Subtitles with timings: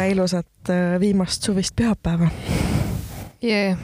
[0.00, 2.28] tere ilusat äh, viimast suvist pühapäeva.
[3.42, 3.76] jee.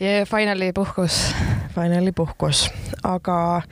[0.00, 1.34] jee, finally puhkus.
[1.74, 2.70] Finally puhkus,
[3.02, 3.62] aga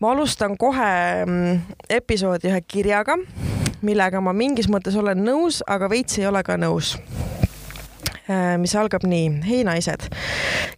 [0.00, 1.58] ma alustan kohe mm,
[1.90, 3.18] episoodi ühe kirjaga,
[3.82, 6.94] millega ma mingis mõttes olen nõus, aga veits ei ole ka nõus
[8.58, 9.40] mis algab nii.
[9.44, 10.08] hei naised.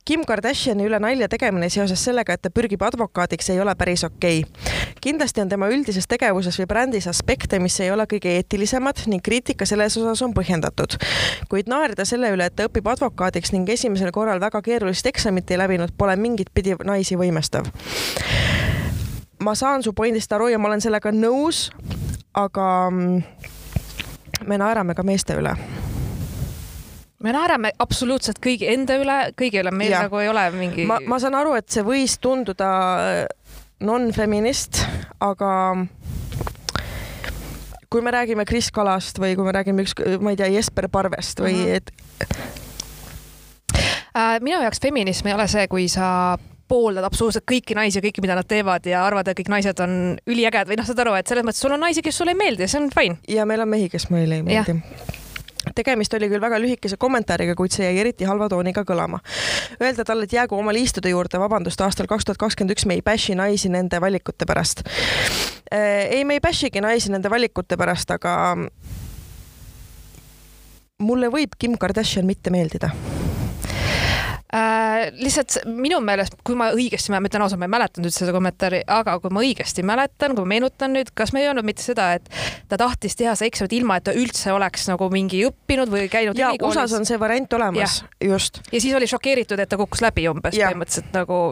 [0.05, 4.43] Kim Kardashini üle nalja tegemine seoses sellega, et ta pürgib advokaadiks, ei ole päris okei
[4.43, 4.75] okay.
[5.01, 9.67] kindlasti on tema üldises tegevuses või brändis aspekte, mis ei ole kõige eetilisemad ning kriitika
[9.67, 10.99] selles osas on põhjendatud.
[11.49, 15.63] kuid naerda selle üle, et ta õpib advokaadiks ning esimesel korral väga keerulist eksamit ei
[15.63, 17.71] läbinud, pole mingit pidi naisi võimestav
[19.39, 21.71] ma saan su pointist aru ja ma olen sellega nõus,
[22.35, 23.23] aga mm,
[24.49, 25.55] me naerame ka meeste üle
[27.25, 30.05] me naerame absoluutselt kõigi enda üle, kõigi üle, meil ja.
[30.07, 30.87] nagu ei ole mingi.
[30.89, 34.83] ma, ma saan aru, et see võis tunduda äh, non-feminist,
[35.25, 35.53] aga
[37.93, 41.41] kui me räägime Kris Kalast või kui me räägime üks, ma ei tea, Jesper Parvest
[41.41, 41.77] või -hmm.
[41.77, 41.93] et
[44.17, 44.37] äh,.
[44.41, 48.35] minu jaoks feminism ei ole see, kui sa pooldad absoluutselt kõiki naisi ja kõike, mida
[48.35, 51.47] nad teevad ja arvad, et kõik naised on üliägedad või noh, saad aru, et selles
[51.47, 53.17] mõttes sul on naisi, kes sulle ei meeldi ja see on fine.
[53.29, 54.83] ja meil on mehi, kes meile ei meeldi
[55.75, 59.21] tegemist oli küll väga lühikese kommentaariga, kuid see jäi eriti halva tooniga kõlama.
[59.81, 63.05] Öelda talle, et jäägu oma liistude juurde, vabandust, aastal kaks tuhat kakskümmend üks me ei
[63.07, 64.85] bash'i naisi nende valikute pärast.
[65.73, 68.57] Äh, ei, me ei bash'igi naisi nende valikute pärast, aga
[71.03, 72.93] mulle võib Kim Kardashian mitte meeldida
[74.55, 75.09] äh,.
[75.17, 78.83] lihtsalt minu meelest, kui ma õigesti, ma ütlen ausalt, ma ei mäletanud üldse seda kommentaari,
[78.99, 82.13] aga kui ma õigesti mäletan, kui ma meenutan nüüd, kas me ei öelnud mitte seda,
[82.19, 82.31] et
[82.71, 86.39] ta tahtis teha see eksamit ilma, et ta üldse oleks nagu mingi õppinud või käinud
[86.39, 88.63] ja USA-s on see variant olemas, just.
[88.73, 91.43] ja siis oli šokeeritud, et ta kukkus läbi umbes põhimõtteliselt nagu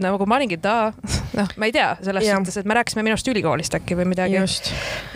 [0.00, 0.92] nagu ma olingi, ta,
[1.38, 4.38] noh, ma ei tea, selles suhtes, et me rääkisime minust ülikoolist äkki või midagi.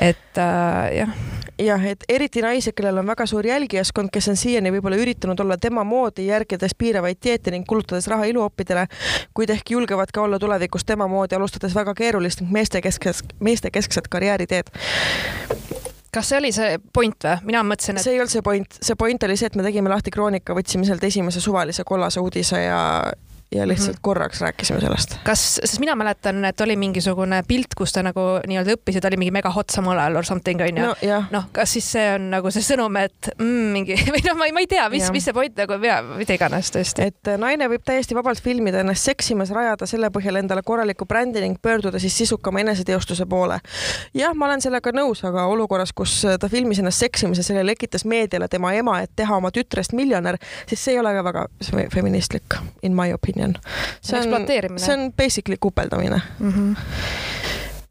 [0.03, 1.17] et äh, jah.
[1.59, 5.57] Jah, et eriti naised, kellel on väga suur jälgijaskond, kes on siiani võib-olla üritanud olla
[5.61, 8.87] tema moodi, järgides piiravaid dieete ning kulutades raha iluoppidele,
[9.35, 14.73] kuid ehk julgevad ka olla tulevikus tema moodi, alustades väga keerulist ning meestekeskset, meestekeskset karjääriteed
[16.15, 17.51] kas see oli see point või?
[17.51, 18.07] mina mõtlesin, et.
[18.07, 20.87] see ei olnud see point, see point oli see, et me tegime lahti Kroonika, võtsime
[20.87, 22.79] sealt esimese suvalise kollase uudise ja
[23.55, 24.03] ja lihtsalt mm -hmm.
[24.03, 25.17] korraks rääkisime sellest.
[25.25, 29.09] kas, sest mina mäletan, et oli mingisugune pilt, kus ta nagu nii-öelda õppis ja ta
[29.09, 31.25] oli mingi mega hot samal ajal or something onju no,.
[31.31, 34.53] noh, kas siis see on nagu see sõnum, et mm, mingi või noh, ma ei,
[34.53, 35.79] ma ei tea, mis, mis see point nagu,
[36.19, 37.09] mida iganes tõesti.
[37.11, 41.41] et äh, naine võib täiesti vabalt filmida ennast seksimas, rajada selle põhjal endale korraliku brändi
[41.45, 43.61] ning pöörduda siis sisukama eneseteostuse poole.
[44.15, 47.67] jah, ma olen sellega nõus, aga olukorras, kus äh, ta filmis ennast seksimas ja selle
[47.67, 50.39] lekitas meediale tema ema, et teha oma tütrest miljonär,
[50.69, 51.47] siis see ei ole ka väga
[51.93, 53.55] feministlik in my opinion on.
[54.01, 56.53] see on, see on basically kupeldamine mm.
[56.53, 57.44] -hmm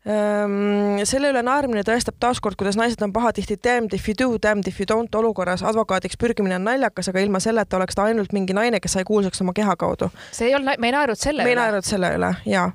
[0.04, 4.82] selle üle naermine tõestab taaskord, kuidas naised on pahatihti damned if you do, damned if
[4.82, 5.64] you don't olukorras.
[5.64, 9.42] advokaadiks pürgimine on naljakas, aga ilma selleta oleks ta ainult mingi naine, kes sai kuulsaks
[9.42, 10.10] oma keha kaudu.
[10.32, 11.56] see ei olnud, me ei naernud selle me üle.
[11.56, 12.66] me ei naernud selle üle ja,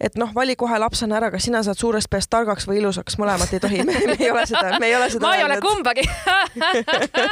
[0.00, 3.56] et noh, vali kohe lapsena ära, kas sina saad suurest peast targaks või ilusaks, mõlemat
[3.56, 5.24] ei tohi, me ei ole seda, me ei ole seda.
[5.24, 6.04] ma ei ole kumbagi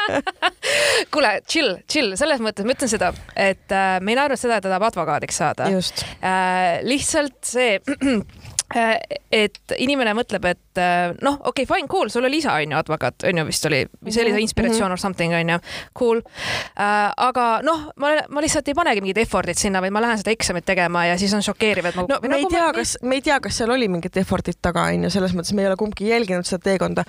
[1.13, 4.65] kuule, chill, chill, selles mõttes ma ütlen seda, et äh, me ei naernud seda, et
[4.65, 5.69] ta tahab advokaadiks saada.
[5.69, 7.77] Äh, lihtsalt see
[8.77, 13.27] et inimene mõtleb, et äh, noh, okei okay,, fine, cool, sul oli isa onju, advokaat
[13.29, 14.93] onju vist oli, see oli see mhm, inspiratsioon mm -hmm.
[14.93, 15.59] or something onju,
[15.99, 17.13] cool äh,.
[17.17, 20.65] aga noh, ma, ma lihtsalt ei panegi mingit effort'it sinna, vaid ma lähen seda eksamit
[20.65, 22.07] tegema ja siis on šokeeriv, et ma.
[22.09, 24.61] no me nagu ei tea ma..., kas, me ei tea, kas seal oli mingit effort'it
[24.63, 27.05] taga onju, selles mõttes me ei ole kumbki jälginud seda teekonda.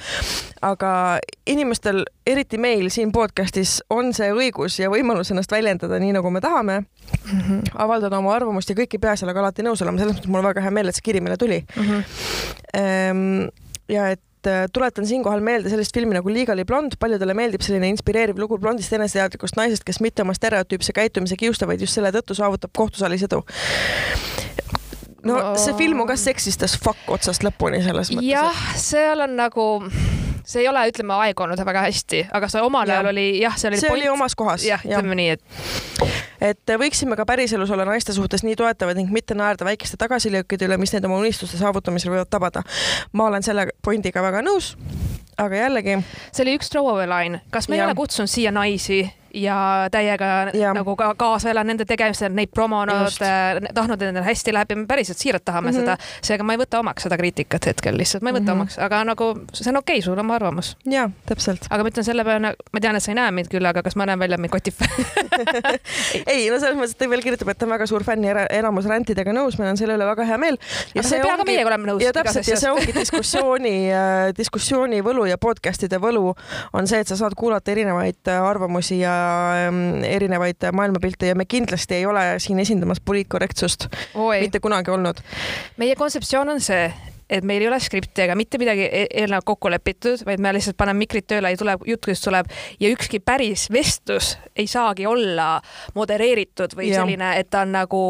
[0.61, 6.31] aga inimestel, eriti meil siin podcast'is on see õigus ja võimalus ennast väljendada nii, nagu
[6.31, 7.39] me tahame mm.
[7.39, 7.73] -hmm.
[7.85, 10.51] avaldada oma arvamust ja kõik ei pea sellega alati nõus olema, selles mõttes mul on
[10.51, 11.89] väga hea meel, et see kiri meile tuli mm.
[11.89, 13.49] -hmm.
[13.89, 18.39] ja et äh, tuletan siinkohal meelde sellist filmi nagu Legally Blond, paljudele meeldib selline inspireeriv
[18.39, 22.71] lugu blondist eneseteadlikust naisest, kes mitte oma stereotüüpse käitumise kiusta, vaid just selle tõttu saavutab
[22.73, 23.43] kohtusaalis edu
[25.27, 28.29] no see film on ka seksist as fuck otsast lõpuni selles mõttes.
[28.29, 29.67] jah, seal on nagu
[30.43, 33.79] see ei ole, ütleme, aegunud väga hästi, aga see omal ajal oli jah, see oli.
[33.79, 34.01] see point...
[34.01, 34.65] oli omas kohas.
[34.67, 36.11] jah, ütleme nii, et.
[36.51, 40.77] et võiksime ka päriselus olla naiste suhtes nii toetavad ning mitte naerda väikeste tagasilöökide üle,
[40.81, 42.65] mis neid oma unistuste saavutamisel võivad tabada.
[43.13, 44.73] ma olen selle pointiga väga nõus
[45.37, 45.97] aga jällegi.
[46.31, 47.83] see oli üks throwaway line, kas me ja.
[47.83, 50.73] ei ole kutsunud siia naisi ja täiega ja.
[50.73, 54.85] nagu ka kaasa elan nende tegemistel, neid promonud, tahtnud, et nendel hästi läheb ja me
[54.89, 55.79] päriselt siiralt tahame mm -hmm.
[55.79, 55.97] seda.
[56.21, 58.61] seega ma ei võta omaks seda kriitikat hetkel lihtsalt, ma ei võta mm -hmm.
[58.61, 60.77] omaks, aga nagu see on okei okay,, sul on oma arvamus.
[60.85, 61.65] jaa, täpselt.
[61.69, 63.95] aga ma ütlen selle peale, ma tean, et sa ei näe mind küll, aga kas
[63.95, 64.91] ma näen välja mingi kotifänn
[66.33, 68.45] ei, no selles mõttes, et ta veel kirjutab, et ta on väga suur fänn ja
[68.49, 70.59] enamus rändidega nõus, meil on selle üle väga hea meel.
[70.93, 72.03] aga sa ei pea ka meiega olema nõus.
[72.03, 76.35] ja täpselt ja see ongi diskussiooni äh,, diskussiooni võlu ja podcast'ide võlu
[76.73, 79.22] on see, et sa saad kuulata erinevaid äh, arvamusi ja
[80.07, 83.87] erinevaid maailmapilte ja me kindlasti ei ole siin esindamas poliitkorrektsust.
[84.39, 85.23] mitte kunagi olnud.
[85.77, 86.93] meie kontseptsioon on see,
[87.33, 90.77] et meil ei ole skripti ega mitte midagi e-, eelnevalt kokku lepitud, vaid me lihtsalt
[90.79, 92.51] paneme mikrid tööle ja tuleb jutt, kuidas tuleb
[92.81, 95.57] ja ükski päris vestlus ei saagi olla
[95.97, 97.01] modereeritud või ja.
[97.01, 98.03] selline, et ta on nagu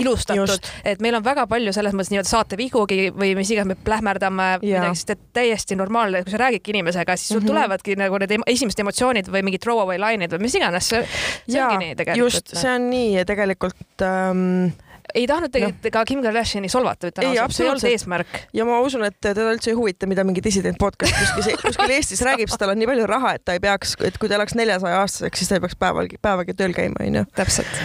[0.00, 4.48] ilustatud, et meil on väga palju selles mõttes nii-öelda saatevihugi või mis iganes me plähmerdame
[4.62, 7.54] midagi, sest et täiesti normaalne, kui sa räägidki inimesega, siis sul mm -hmm.
[7.54, 11.04] tulevadki nagu need esimesed emotsioonid või mingid throwaway lained või mis iganes, see,
[11.48, 12.24] see ongi nii tegelikult.
[12.24, 14.74] just, see on nii ja tegelikult ähm,
[15.16, 15.92] ei tahtnud tegelikult no.
[15.94, 18.38] ka Kim Kardashini solvata, ütlen ausalt, see ei olnud eesmärk.
[18.56, 22.22] ja ma usun, et teda üldse ei huvita, mida mingi dissident podcast kuskil, kuskil Eestis
[22.26, 24.56] räägib, sest tal on nii palju raha, et ta ei peaks, et kui ta elaks
[24.58, 27.24] neljasaja aastaseks, siis ta ei peaks päevalgi, päevagi tööl käima, onju.
[27.38, 27.80] täpselt.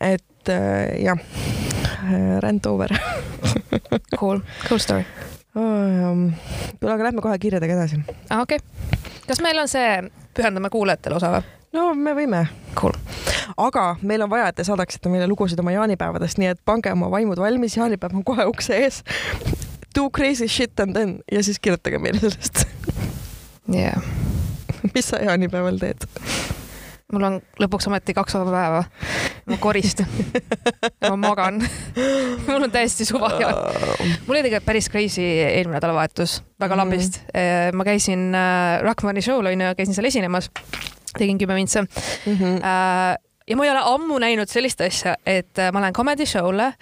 [0.00, 1.20] et äh, jah,
[2.44, 2.96] rant over
[4.20, 5.04] Cool, cool story
[5.54, 6.26] oh,.
[6.80, 8.02] kuule, aga lähme kohe kirjadega edasi.
[8.30, 9.08] aa, okei okay..
[9.28, 9.96] kas meil on see
[10.36, 11.59] pühendame kuulajatele osa või?
[11.76, 12.44] No me võime.
[12.78, 12.94] Cool.
[13.58, 17.10] aga meil on vaja, et te saadaksite meile lugusid oma jaanipäevadest, nii et pange oma
[17.12, 19.02] vaimud valmis, jaanipäev on kohe ukse ees.
[19.96, 22.64] Do crazy shit and then ja siis kirjutage meile sellest.
[23.70, 24.02] jah yeah.
[24.94, 26.06] mis sa jaanipäeval teed?
[27.10, 28.82] mul on lõpuks ometi kaks vaba päeva.
[29.50, 30.06] ma koristan
[31.08, 31.58] ma magan
[32.46, 36.82] mul on täiesti suva ja mul oli tegelikult päris crazy eelmine nädalavahetus, väga mm.
[36.82, 37.20] lambist.
[37.74, 40.50] ma käisin äh, Rahmani show'l onju, käisin seal esinemas
[41.18, 42.36] tegin kümme vintse mm.
[42.36, 42.60] -hmm.
[43.48, 46.72] ja ma ei ole ammu näinud sellist asja, et äh, ma lähen comedy show'le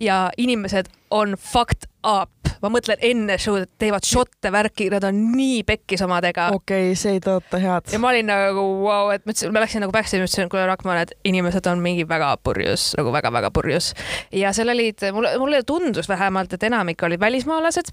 [0.00, 2.30] ja inimesed on fucked up.
[2.62, 6.48] ma mõtlen enne show'd teevad šotte värki, nad on nii pekkis omadega.
[6.54, 7.92] okei okay,, see ei tõota head.
[7.92, 10.66] ja ma olin nagu vau wow,, et ma ütlesin, ma läksin nagu backstage'i, ütlesin, kuule
[10.70, 13.92] Rakman, et inimesed on mingi väga purjus, nagu väga-väga purjus.
[14.32, 17.92] ja seal olid, mulle, mulle tundus vähemalt, et enamik olid välismaalased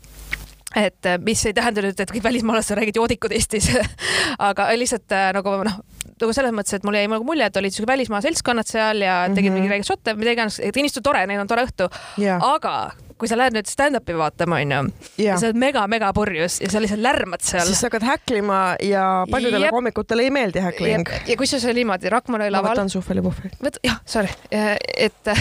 [0.76, 3.70] et äh, mis ei tähenda nüüd, et kõik välismaalased räägivad joodikud Eestis.
[4.50, 5.82] Aga lihtsalt äh, nagu noh,
[6.24, 9.22] nagu selles mõttes, et mul jäi nagu mulje, et olid siuke välismaa seltskonnad seal ja
[9.30, 9.60] tegid mm -hmm.
[9.60, 12.40] mingi väikest šotte, mida iganes, on tore, neil on tore õhtu yeah..
[12.42, 12.92] aga
[13.22, 14.80] kui sa lähed nüüd stand-up'i vaatama, onju,
[15.22, 17.68] ja sa oled mega-mega purjus ja sa lihtsalt lärmad seal.
[17.70, 21.12] siis sa hakkad häklima ja paljudele koomikutele ei meeldi häkling.
[21.30, 22.72] ja kusjuures oli niimoodi, oli laval.
[22.72, 23.54] ma võtan suhvelipuhvri.
[23.62, 25.34] võt-, jah, sorry, et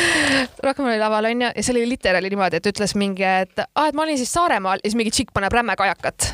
[0.90, 4.08] oli laval onju ja see oli literaali niimoodi, et ütles mingi, et aa, et ma
[4.08, 6.32] olin siis Saaremaal ja siis mingi tšikk paneb rämme kajakat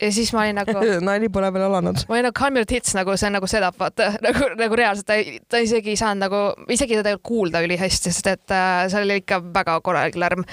[0.00, 2.04] ja siis ma olin nagu nali pole veel alanud.
[2.08, 5.08] ma olin nagu Calm your tits nagu see on nagu setup, vaata nagu, nagu reaalselt
[5.10, 5.18] ta,
[5.50, 6.42] ta isegi ei saanud nagu,
[6.72, 10.46] isegi teda ei kuulda ülihästi, sest et äh, seal oli ikka väga korralik lärm.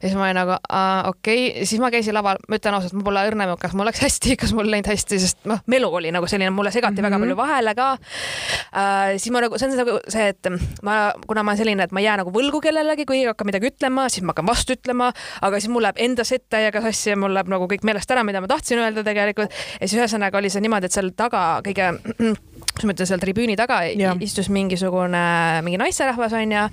[0.00, 3.06] ja siis ma olin nagu okei okay., siis ma käisin laval, ma ütlen ausalt, mul
[3.10, 6.28] pole õrna, kas mul läks hästi, kas mul läinud hästi, sest noh, melu oli nagu
[6.30, 7.10] selline, mulle segati mm -hmm.
[7.10, 9.16] väga palju vahele ka äh,.
[9.18, 10.52] siis ma nagu, see on nagu see, et
[10.82, 13.50] ma, kuna ma olen selline, et ma ei jää nagu võlgu kellelegi, kui keegi hakkab
[13.50, 15.10] midagi ütlema, siis ma hakkan vastu ütlema,
[15.46, 18.24] aga siis mul läheb enda sett täiega sassi ja mul läheb nagu kõik meelest ära,
[18.26, 19.50] mida ma tahtsin öelda tegelikult.
[19.80, 21.92] ja siis ühesõnaga oli see niimoodi, et seal taga kõige
[22.76, 24.12] kuidas ma ütlen, seal tribüüni taga ja.
[24.20, 25.20] istus mingisugune,
[25.64, 26.64] mingi naisterahvas onju.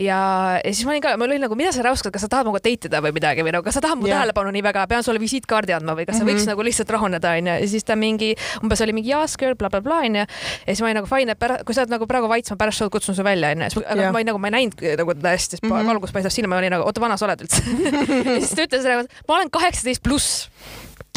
[0.00, 0.18] ja,
[0.64, 2.62] ja siis ma olin ka, ma olin nagu, mida sa räuskad, kas sa tahad minuga
[2.64, 4.18] date ida või midagi või nagu, kas sa tahad mu ja.
[4.18, 6.40] tähelepanu nii väga, pean sulle visiitkaardi andma või kas sa mm -hmm.
[6.40, 7.56] võiks nagu lihtsalt rahuneda onju.
[7.60, 10.24] ja siis ta mingi, umbes oli mingi yes girl blablabla onju.
[10.24, 12.80] ja siis ma olin nagu fine, et kui sa oled nagu praegu vait, ma pärast
[12.80, 13.84] show'd kutsun su välja onju.
[13.84, 15.92] aga ma olin nagu, ma ei näinud nagu teda hästi, sest mm -hmm.
[15.92, 17.60] valgus paistab silma, ma olin nagu, oota, vana sa oled üldse
[18.34, 20.48] ja siis ta ütles nagu, ma olen kaheksateist pluss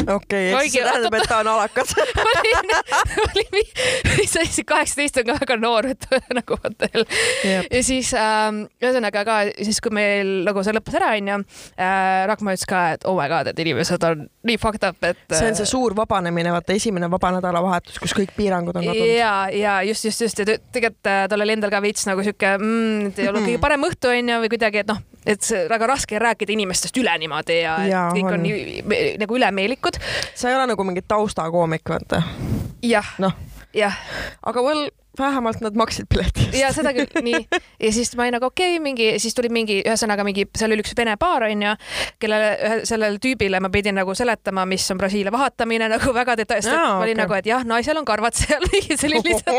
[0.06, 2.70] okei okay,, see tähendab, et ta on alakas olin,
[3.24, 6.06] olin, see oli kaheksateist on ka väga noor, et
[6.38, 7.06] nagu vaata jälle.
[7.70, 12.54] ja siis ähm, ühesõnaga ka siis, kui meil nagu see lõppes ära, onju äh,, Rakma
[12.56, 15.20] ütles ka, et oh my god, et inimesed on nii fucked up, et.
[15.32, 19.14] see on see äh, suur vabanemine, vaata esimene vaba nädalavahetus, kus kõik piirangud on kadunud.
[19.18, 22.54] ja, ja just, just, just ja tegelikult äh, tal oli endal ka veits nagu sihuke
[22.58, 25.88] mm,, et ei olnud kõige parem õhtu onju või kuidagi, et noh, et see väga
[25.90, 30.00] raske rääkida inimestest üle niimoodi ja, ja kõik on, on nii nagu ülemeelikud
[30.34, 32.22] sa ei ole nagu mingi taustakoomik, vaata.
[32.86, 33.14] jah.
[33.22, 33.36] noh.
[33.76, 33.98] jah.
[34.42, 34.88] aga well
[35.20, 36.58] vähemalt nad maksid pileti eest.
[36.60, 37.40] ja seda küll, nii.
[37.84, 40.84] ja siis ma olin nagu okei okay,, mingi, siis tuli mingi, ühesõnaga mingi, seal oli
[40.84, 41.74] üks vene paar onju,
[42.22, 46.98] kellele, sellele tüübile ma pidin nagu seletama, mis on Brasiilia vahatamine nagu väga detailselt no,.
[46.98, 47.22] ma olin okay.
[47.24, 49.54] nagu, et jah, naisel on karvad seal see oli lihtsalt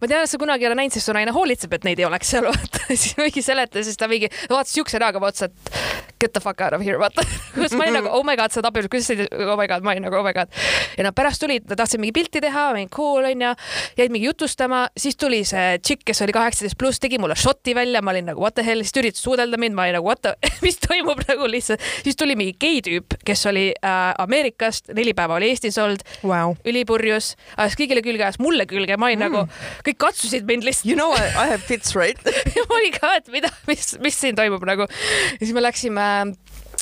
[0.00, 2.08] ma tean, et sa kunagi ei ole näinud, sest su naine hoolitseb, et neid ei
[2.08, 2.82] oleks seal, vaata.
[2.90, 6.76] siis mingi seletas, siis ta mingi vaatas siukse näoga otsa, et get the fuck out
[6.76, 7.24] of here, vaata.
[7.54, 9.84] kus ma olin nagu oh my god, sa oled abielus, kuidas sa oh my god,
[9.86, 10.52] ma olin nagu oh my god.
[10.98, 13.54] ja nad pärast tulid, nad tahtsid mingi pilti teha, mingi cool onju,
[14.00, 18.02] jäid mingi jutustama, siis tuli see tšikk, kes oli kaheksateist pluss, tegi mulle šoti välja,
[18.02, 20.22] ma olin nagu what the hell, siis ta üritas suudelda mind, ma olin nagu what
[20.24, 21.80] the, mis toimub nagu lihtsalt.
[22.04, 27.34] siis tuli mingi geitüüp, kes oli äh, Ameerikast, neli päeva oli Eestis olnud wow., ülipurjus,
[27.56, 29.30] ajas kõigile külge, ajas mulle külge, ma olin mm.
[29.30, 30.90] nagu, kõik katsusid mind lihtsalt.
[30.90, 32.18] You know I, I have fits right
[32.70, 34.90] ma olin ka, et mida, mis, mis siin toimub nagu.
[34.90, 36.06] ja siis me läksime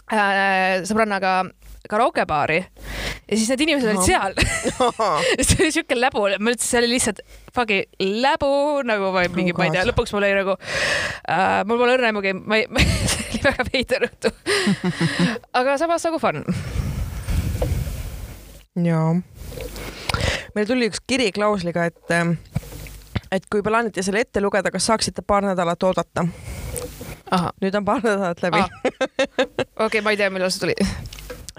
[0.09, 1.43] äh, sõbrannaga
[1.91, 2.59] karaukebaari
[3.29, 4.37] ja siis need inimesed olid seal
[5.49, 7.23] see oli siuke läbu, ma ütlesin, see oli lihtsalt
[7.55, 8.51] fucking läbu
[8.89, 12.13] nagu või mingi oh,, ma ei tea, lõpuks mul oli nagu äh,, mul pole õrna
[12.13, 12.69] aimugi, ma ei,
[13.13, 14.33] see oli väga veider õhtu
[15.61, 16.45] aga samas nagu fun.
[18.89, 19.13] jaa.
[20.57, 22.37] meil tuli üks kiri klausliga, et ähm,
[23.33, 26.25] et kui plaanite selle ette lugeda, kas saaksite paar nädalat oodata?
[27.61, 28.65] nüüd on paar nädalat läbi.
[28.65, 30.77] okei okay,, ma ei tea, millal see tuli.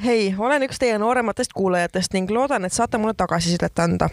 [0.03, 4.09] Hei, olen üks teie noorematest kuulajatest ning loodan, et saate mulle tagasisidet anda.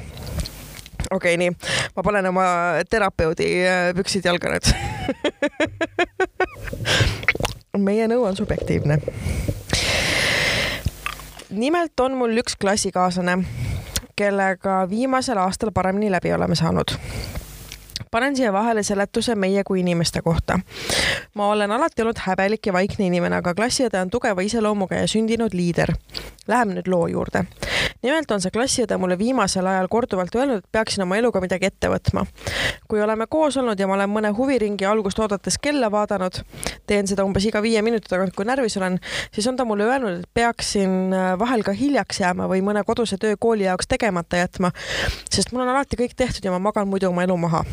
[1.11, 1.53] okei okay,, nii,
[1.97, 2.47] ma panen oma
[2.91, 4.71] terapeudi äh, püksid jalga nüüd
[7.89, 8.99] meie nõu on subjektiivne.
[11.51, 13.39] nimelt on mul üks klassikaaslane,
[14.17, 16.97] kellega viimasel aastal paremini läbi oleme saanud
[18.17, 20.59] panen siia vahele seletuse meie kui inimeste kohta.
[21.35, 25.53] ma olen alati olnud häbelik ja vaikne inimene, aga klassiõde on tugeva iseloomuga ja sündinud
[25.53, 25.93] liider.
[26.49, 27.45] Läheme nüüd loo juurde.
[28.03, 31.91] Nimelt on see klassiõde mulle viimasel ajal korduvalt öelnud, et peaksin oma eluga midagi ette
[31.93, 32.27] võtma.
[32.89, 36.43] kui oleme koos olnud ja ma olen mõne huviringi algust oodates kella vaadanud,
[36.87, 38.99] teen seda umbes iga viie minuti tagant, kui närvis olen,
[39.35, 43.19] siis on ta mulle öelnud, et peaksin äh, vahel ka hiljaks jääma või mõne koduse
[43.19, 44.71] töö kooli jaoks tegemata jätma,
[45.31, 47.65] sest mul on alati kõik tehtud ja ma magan muidu oma elu maha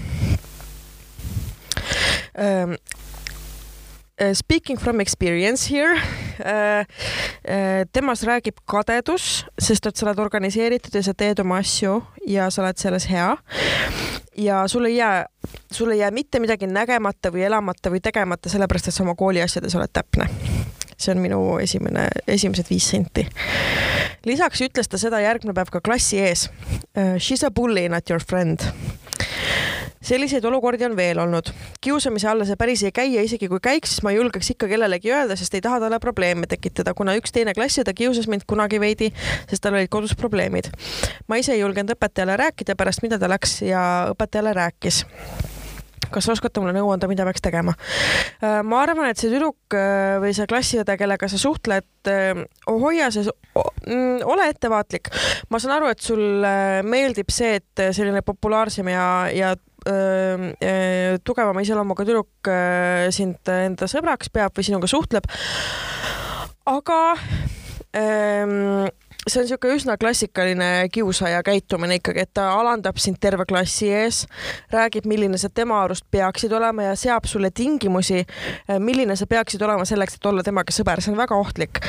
[4.33, 6.45] Speaking from experience here uh,,
[7.49, 11.95] uh, temas räägib kadedus, sest et sa oled organiseeritud ja sa teed oma asju
[12.29, 13.31] ja sa oled selles hea.
[14.37, 15.25] ja sul ei jää,
[15.71, 19.41] sul ei jää mitte midagi nägemata või elamata või tegemata, sellepärast et sa oma kooli
[19.41, 20.29] asjades oled täpne
[20.97, 23.25] see on minu esimene, esimesed viis senti.
[24.25, 26.49] lisaks ütles ta seda järgmine päev ka klassi ees.
[27.17, 28.61] She is a bully, not your friend
[30.03, 31.51] selliseid olukordi on veel olnud.
[31.81, 34.67] kiusamise alla see päris ei käi ja isegi kui käiks, siis ma ei julgeks ikka
[34.71, 38.79] kellelegi öelda, sest ei taha talle probleeme tekitada, kuna üks teine klassiõde kiusas mind kunagi
[38.83, 39.11] veidi,
[39.49, 40.71] sest tal olid kodus probleemid.
[41.27, 43.83] ma ise ei julgenud õpetajale rääkida pärast, mida ta läks ja
[44.13, 45.03] õpetajale rääkis
[46.13, 47.73] kas oskate mulle nõu anda, mida peaks tegema?
[48.43, 53.09] Äh, ma arvan, et see tüdruk äh, või see klassiõde, kellega sa suhtled, äh, hoia
[53.13, 55.09] see, mm, ole ettevaatlik.
[55.49, 56.45] ma saan aru, et sul
[56.89, 59.53] meeldib see, et selline populaarsem ja, ja
[61.27, 62.51] tugevama iseloomuga tüdruk
[63.15, 65.27] sind enda sõbraks peab või sinuga suhtleb.
[66.71, 66.99] aga
[67.93, 68.87] ähm,
[69.27, 74.23] see on niisugune üsna klassikaline kiusaja käitumine ikkagi, et ta alandab sind terve klassi ees,
[74.73, 79.63] räägib, milline sa tema arust peaksid olema ja seab sulle tingimusi, eh, milline sa peaksid
[79.63, 81.79] olema selleks, et olla temaga sõber, see on väga ohtlik.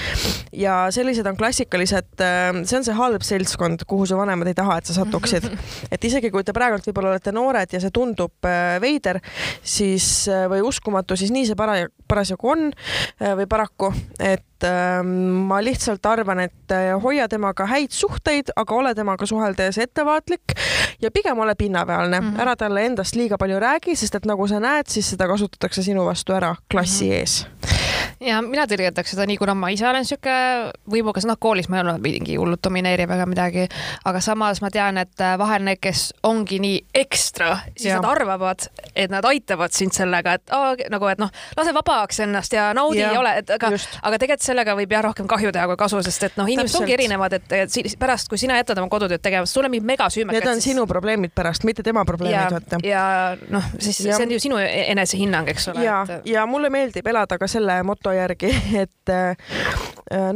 [0.54, 4.78] ja sellised on klassikalised, eh, see on see halb seltskond, kuhu su vanemad ei taha,
[4.78, 5.50] et sa satuksid.
[5.94, 9.18] et isegi kui te praegult võib-olla olete noored ja see tundub eh, veider,
[9.62, 12.70] siis või uskumatu, siis nii see para-, parasjagu on
[13.18, 13.90] või paraku,
[14.22, 15.08] et ähm,
[15.48, 20.56] ma lihtsalt arvan, et hoia hoia temaga häid suhteid, aga ole temaga suheldes ettevaatlik
[21.02, 22.40] ja pigem ole pinnapealne mm, -hmm.
[22.42, 26.04] ära talle endast liiga palju räägi, sest et nagu sa näed, siis seda kasutatakse sinu
[26.04, 27.20] vastu ära klassi mm -hmm.
[27.20, 27.93] ees
[28.24, 30.34] ja mina tõrjetaks seda nii, kuna ma ise olen sihuke
[30.90, 33.66] võimuga, noh, koolis ma ei olnud mingi hullult domineeriv ega midagi,
[34.08, 37.98] aga samas ma tean, et äh, vahel need, kes ongi nii ekstra, siis ja.
[38.00, 42.56] nad arvavad, et nad aitavad sind sellega, et oh, nagu, et noh, lase vabaks ennast
[42.56, 45.80] ja naudi ja, ole, et aga, aga tegelikult sellega võib jah rohkem kahju teha kui
[45.80, 49.22] kasu, sest et noh, inimesed ongi erinevad, et, et pärast, kui sina jätad oma kodutööd
[49.24, 50.34] tegemas, sul on mingid megasüümed.
[50.34, 50.72] Need on siis...
[50.72, 52.80] sinu probleemid pärast, mitte tema probleemid, vaata.
[52.86, 53.04] ja
[53.52, 54.16] noh, siis ja.
[54.16, 55.84] see on ju sinu enesehinnang, eks ole.
[55.84, 58.52] ja et..., ja mulle meeldib elada ka selle moto järgi,
[58.84, 59.34] et äh,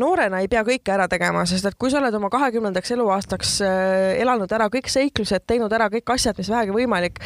[0.00, 4.18] noorena ei pea kõike ära tegema, sest et kui sa oled oma kahekümnendaks eluaastaks äh,
[4.22, 7.22] elanud ära kõik seiklused, teinud ära kõik asjad, mis vähegi võimalik,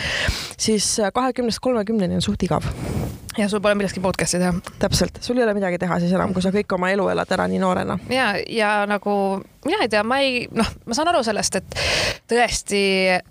[0.56, 2.66] siis kahekümnest kolmekümneni on suht igav
[3.38, 4.52] ja sul pole millestki podcast'i teha.
[4.78, 7.48] täpselt, sul ei ole midagi teha siis enam, kui sa kõik oma elu elad ära
[7.48, 7.98] nii noorena.
[8.12, 9.14] ja, ja nagu
[9.64, 11.76] mina ei tea, ma ei, noh, ma saan aru sellest, et
[12.30, 12.80] tõesti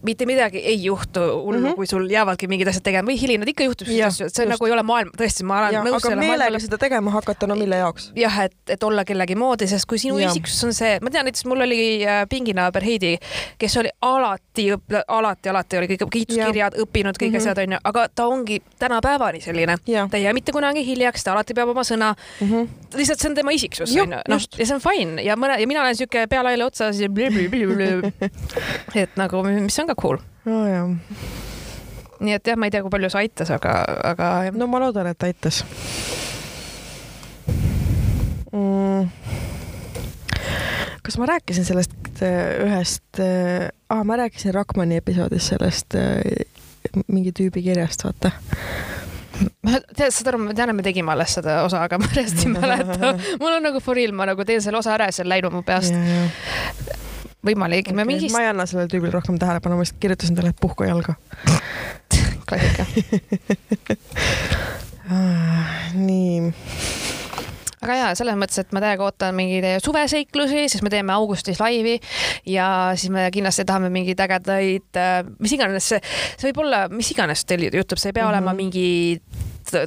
[0.07, 1.75] mitte midagi ei juhtu hullu mm, -hmm.
[1.75, 4.53] kui sul jäävadki mingid asjad tegema või hilinad, ikka juhtub selliseid asju, et see just.
[4.53, 6.63] nagu ei ole maailm, tõesti, ma olen ja, nõus selle meelega maailma...
[6.65, 8.11] seda tegema hakata, no mille jaoks?
[8.15, 11.45] jah, et, et olla kellegi moodi, sest kui sinu isiksus on see, ma tean näiteks
[11.51, 13.17] mul oli äh, pinginaaber Heidi,
[13.59, 14.69] kes oli alati,
[15.07, 17.51] alati, alati oli kõik kiituskirjad, õppinud kõik mm -hmm.
[17.51, 19.77] asjad onju, aga ta ongi tänapäevani selline,
[20.11, 22.47] ta ei jää mitte kunagi hiljaks, ta alati peab oma sõna mm.
[22.47, 22.97] -hmm.
[22.99, 25.83] lihtsalt see on tema isiksus onju, noh ja see on fine ja mõne ja mina
[25.85, 27.09] olen siuke pea laiali otsas ja
[28.95, 30.89] et nagu, mis on ka cool jah
[32.21, 33.77] nii et jah, ma ei tea, kui palju see aitas, aga,
[34.11, 34.27] aga.
[34.53, 35.63] no ma loodan, et aitas
[38.53, 39.09] mm..
[41.01, 46.21] kas ma rääkisin sellest ühest äh,, ah, ma rääkisin Rakmani episoodis sellest äh,
[47.07, 48.33] mingi tüübi kirjast, vaata
[49.65, 52.45] ma tead, saad aru, ma tean, et me tegime alles seda osa, aga ma reaalselt
[52.45, 53.13] ei mäleta.
[53.41, 55.55] mul on nagu for real, ma nagu teen selle osa ära ja see on läinud
[55.55, 55.95] mu peast
[57.45, 58.05] võimalik okay,.
[58.05, 58.35] Mingist...
[58.35, 61.17] ma ei anna sellele tüübile rohkem tähelepanu, ma lihtsalt kirjutasin talle, et puhku jalga
[62.49, 62.87] klassika
[65.11, 66.51] ah, nii
[67.81, 71.95] aga jaa, selles mõttes, et ma täiega ootan mingeid suveseiklusi, siis me teeme augustis laivi
[72.49, 76.01] ja siis me kindlasti tahame mingeid ägedaid, äh, mis iganes see,
[76.35, 78.37] see võib olla, mis iganes teil juhtub, see ei pea mm -hmm.
[78.37, 79.21] olema mingi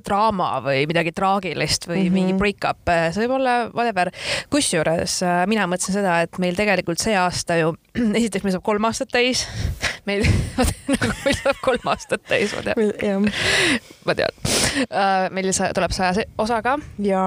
[0.05, 2.15] draama või midagi traagilist või mm -hmm.
[2.15, 4.11] mingi break-up, see võib olla whatever.
[4.51, 7.75] kusjuures äh, mina mõtlesin seda, et meil tegelikult see aasta ju,
[8.21, 9.47] esiteks meil saab kolm aastat täis.
[10.07, 10.25] meil,
[10.93, 13.31] nagu meil saab kolm aastat täis, ma tean.
[14.05, 14.43] ma tean.
[14.85, 16.79] Äh, meil tuleb saja osaga.
[16.99, 17.27] ja,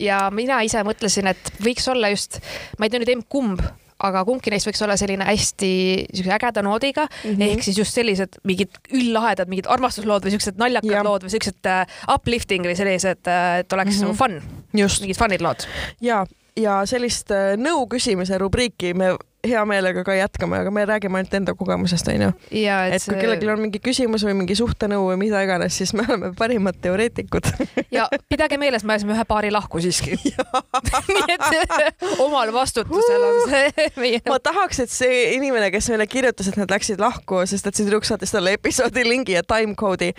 [0.00, 2.40] ja mina ise mõtlesin, et võiks olla just,
[2.78, 3.62] ma ei tea nüüd emb-kumb
[4.06, 5.70] aga kumbki neist võiks olla selline hästi
[6.08, 7.54] siukse ägeda noodiga mm -hmm.
[7.54, 11.04] ehk siis just sellised mingid ülllahedad, mingid armastuslood või siuksed naljakad ja.
[11.04, 14.16] lood või siuksed uh, uplifting või sellised, äh, et oleks mm -hmm.
[14.16, 14.42] fun.
[14.72, 15.66] mingid fun'id lood.
[16.00, 16.24] ja,
[16.56, 19.16] ja sellist uh, nõu küsimise rubriiki me
[19.46, 22.28] hea meelega ka jätkame, aga me räägime ainult enda kogemusest, onju.
[22.50, 26.04] et, et kui kellelgi on mingi küsimus või mingi suhtenõu või mida iganes, siis me
[26.04, 27.48] oleme parimad teoreetikud
[27.96, 30.18] ja pidage meeles, me ajasime ühe paari lahku siiski
[31.14, 31.46] nii et
[32.26, 34.20] omal vastutusel on see meie.
[34.28, 37.88] ma tahaks, et see inimene, kes meile kirjutas, et nad läksid lahku, sest et see
[37.88, 40.12] tüdruk saatis talle episoodi lingi ja timecode'i.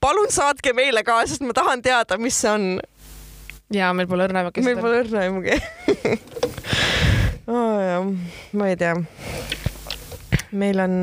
[0.00, 2.66] palun saatke meile ka, sest ma tahan teada, mis see on.
[3.74, 4.64] ja meil pole õrna aimugi.
[4.64, 5.60] meil pole õrna aimugi
[7.46, 8.12] oh,
[8.52, 8.94] ma ei tea
[10.56, 10.94] meil on,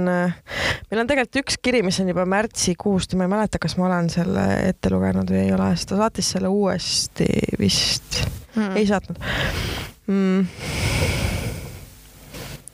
[0.89, 3.87] meil on tegelikult üks kiri, mis on juba märtsikuust ja ma ei mäleta, kas ma
[3.89, 7.27] olen selle ette lugenud või ei ole, sest ta saatis selle uuesti
[7.59, 8.23] vist
[8.55, 9.19] hmm., ei saatnud
[10.07, 10.45] mm..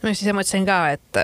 [0.03, 1.21] ma just ise mõtlesin ka, et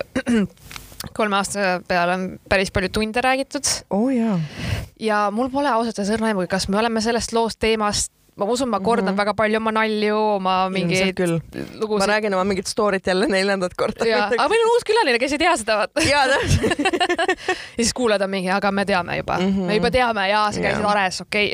[1.17, 3.69] kolme aasta peale on päris palju tunde räägitud.
[3.95, 4.39] oh, jaa.
[4.99, 8.69] ja mul pole ausalt öeldes õrna aimugi, kas me oleme sellest loost teemast ma usun,
[8.69, 9.17] ma kordan mm -hmm.
[9.17, 11.19] väga palju oma nalju, oma mingeid
[11.79, 12.07] lugusid.
[12.07, 14.03] ma räägin oma mingit story't jälle neljandat korda.
[14.03, 16.01] aga meil on uus külaline, kes ei tea seda, vaata.
[16.13, 16.25] ja
[17.75, 19.67] siis kuulad on mingi, aga me teame juba mm, -hmm.
[19.67, 21.51] me juba teame ja sa käisid Ares, okei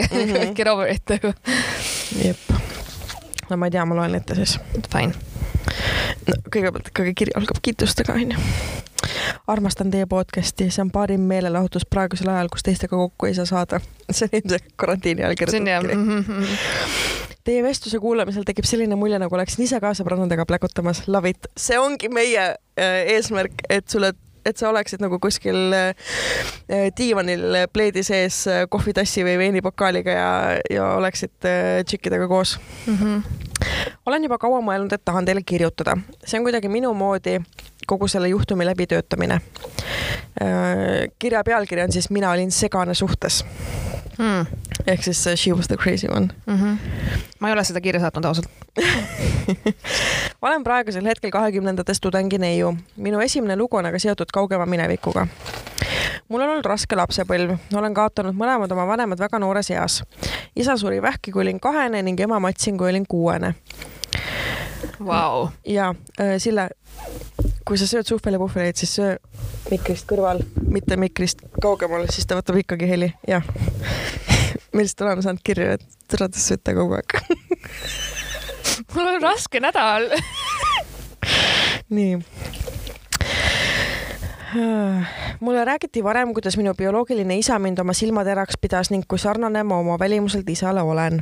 [0.55, 1.09] get over it.
[2.23, 2.37] jep.
[3.49, 4.59] no ma ei tea, ma loen ette siis.
[4.91, 5.13] Fine.
[6.27, 8.37] no kõigepealt ikkagi kiri algab kiitustega, onju
[9.51, 13.81] armastan teie podcast'i, see on parim meelelahutus praegusel ajal, kus teistega kokku ei saa saada.
[14.11, 16.99] see on ilmselt karantiini ajal kirjutatud kiri.
[17.43, 21.07] Teie vestluse kuulamisel tekib selline mulje, nagu oleksin ise ka sõbrannadega pläkutamas.
[21.09, 24.13] Love it, see ongi meie äh, eesmärk, et sulle
[24.45, 25.91] et sa oleksid nagu kuskil äh,
[26.97, 30.29] diivanil pleedi sees äh, kohvitassi või veinipokaaliga ja,
[30.69, 31.45] ja oleksid
[31.85, 32.55] tšikkidega koos
[32.87, 32.95] mm.
[32.97, 33.67] -hmm.
[34.05, 35.97] olen juba kaua mõelnud, et tahan teile kirjutada.
[36.25, 37.37] see on kuidagi minu moodi
[37.87, 39.33] kogu selle juhtumi läbitöötamine.
[39.33, 39.41] Äh,
[41.19, 43.45] kirja pealkiri on siis Mina olin segane suhtes
[44.17, 44.45] hmm..
[44.87, 46.55] ehk siis äh, She was the crazy one mm.
[46.55, 46.77] -hmm.
[47.39, 48.45] ma ei ole seda kirja saatnud ausalt
[50.41, 52.75] olen praegusel hetkel kahekümnendates tudengi neiu.
[52.95, 55.27] minu esimene lugu on aga seotud kaugema minevikuga
[56.27, 60.03] mul on olnud raske lapsepõlv, olen kaotanud mõlemad oma vanemad väga noores eas.
[60.55, 63.55] isa suri vähki, kui olin kahene ning ema matsin, kui olin kuuene
[64.99, 65.47] wow..
[65.65, 66.69] ja äh, Sille,
[67.67, 69.15] kui sa sööd suhvelipuhveleid, siis söö
[69.71, 73.45] mikrist kõrval, mitte mikrist kaugemal, siis ta võtab ikkagi heli, jah.
[74.73, 77.17] me lihtsalt oleme saanud kirju, et tere, te sööte kogu aeg.
[78.95, 80.09] Mul on raske nädal.
[81.95, 82.21] Nii.
[85.39, 89.77] Mulle räägiti varem, kuidas minu bioloogiline isa mind oma silmateraks pidas ning kui sarnane ma
[89.79, 91.21] oma välimuselt isale olen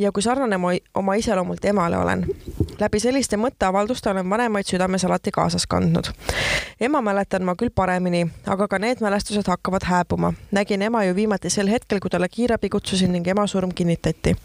[0.00, 2.26] ja kui sarnane ma oma iseloomult emale olen.
[2.80, 6.12] läbi selliste mõtteavalduste olen vanemaid südames alati kaasas kandnud.
[6.80, 10.32] ema mäletan ma küll paremini, aga ka need mälestused hakkavad hääbuma.
[10.50, 14.36] nägin ema ju viimati sel hetkel, kui talle kiirabi kutsusin ning ema surm kinnitati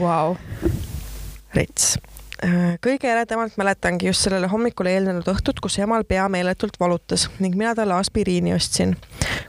[0.00, 0.36] wow..
[1.54, 1.98] rets
[2.82, 7.74] kõige eredamalt mäletangi just sellele hommikule eelnenud õhtut, kus emal pea meeletult valutas ning mina
[7.74, 8.96] talle aspiriini ostsin.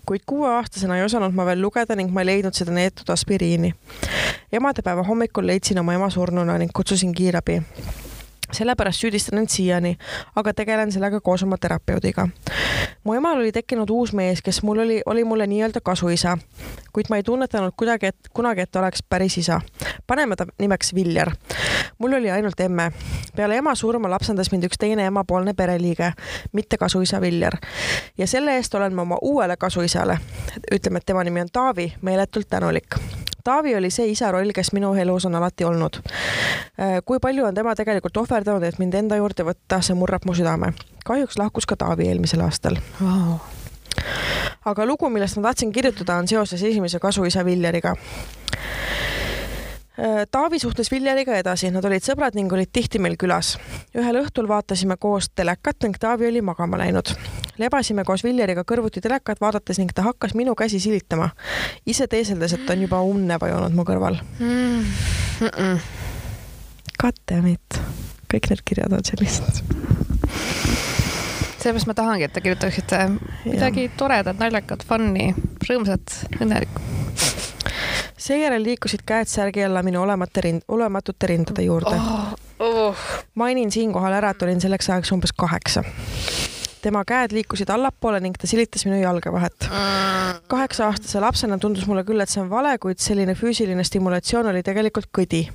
[0.05, 3.73] kuid kuueaastasena ei osanud ma veel lugeda ning ma ei leidnud seda neetud aspiriini.
[4.51, 7.61] emadepäeva hommikul leidsin oma ema surnuna ning kutsusin kiirabi
[8.51, 9.97] sellepärast süüdistan end siiani,
[10.35, 12.27] aga tegelen sellega koos oma terapeudiga.
[13.03, 16.37] mu emal oli tekkinud uus mees, kes mul oli, oli mulle nii-öelda kasuisa,
[16.93, 19.61] kuid ma ei tunnetanud kuidagi, et kunagi, et ta oleks päris isa.
[20.07, 21.31] paneme ta nimeks Viljar.
[21.97, 22.91] mul oli ainult emme.
[23.35, 26.11] peale ema surma lapsendas mind üks teine emapoolne pereliige,
[26.53, 27.57] mitte kasuisa Viljar.
[28.17, 30.17] ja selle eest olen ma oma uuele kasuisale,
[30.71, 32.95] ütleme, et tema nimi on Taavi, meeletult tänulik
[33.47, 36.01] Taavi oli see isa roll, kes minu elus on alati olnud.
[36.03, 40.35] Äh, kui palju on tema tegelikult ohverdanud, et mind enda juurde võtta, see murrab mu
[40.35, 40.73] südame.
[41.07, 43.39] kahjuks lahkus ka Taavi eelmisel aastal wow
[44.67, 47.95] aga lugu, millest ma tahtsin kirjutada, on seoses esimese kasuisa Viljariga.
[49.99, 53.55] Äh, Taavi suhtles Viljariga edasi, nad olid sõbrad ning olid tihti meil külas.
[53.97, 57.09] ühel õhtul vaatasime koos telekat ning Taavi oli magama läinud.
[57.57, 61.29] lebasime koos Viljariga kõrvuti telekat vaadates ning ta hakkas minu käsi silitama.
[61.85, 64.85] ise teeseldes, et on juba unne vajunud mu kõrval mm.
[65.41, 65.79] -mm.
[67.47, 67.81] It,
[68.33, 69.63] kõik need kirjad on sellised
[71.57, 73.09] sellepärast ma tahangi, et te kirjutaksite
[73.45, 75.33] midagi toredat, naljakat, fun'i,
[75.65, 76.81] rõõmsat, õnnelikku
[78.17, 82.35] seejärel liikusid käed särgi alla minu olemata rind, olematute rindade juurde oh,.
[82.59, 82.95] Oh.
[83.35, 85.83] mainin siinkohal ära, et olin selleks ajaks umbes kaheksa.
[86.81, 89.69] tema käed liikusid allapoole ning ta silitas minu jalge vahet.
[90.47, 95.11] kaheksa-aastase lapsena tundus mulle küll, et see on vale, kuid selline füüsiline stimulatsioon oli tegelikult
[95.13, 95.45] kõdi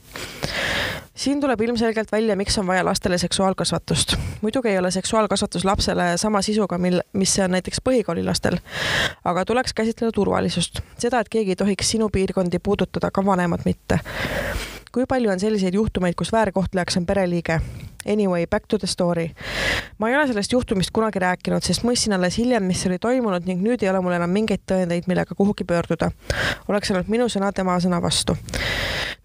[1.14, 4.14] siin tuleb ilmselgelt välja, miks on vaja lastele seksuaalkasvatust.
[4.40, 8.57] muidugi ei ole seksuaalkasvatus lapsele sama sisuga, mil, mis see on näiteks põhikoolilastel.
[9.25, 14.01] aga tuleks käsitleda turvalisust, seda, et keegi ei tohiks sinu piirkondi puudutada, ka vanemad mitte.
[14.92, 17.61] kui palju on selliseid juhtumeid, kus väärkohtlejaks on pereliige?
[18.06, 19.30] Anyway, back to the story.
[19.98, 23.62] ma ei ole sellest juhtumist kunagi rääkinud, sest mõistsin alles hiljem, mis oli toimunud ning
[23.62, 26.10] nüüd ei ole mul enam mingeid tõendeid, millega kuhugi pöörduda.
[26.68, 28.36] oleks ainult minu sõna tema sõna vastu.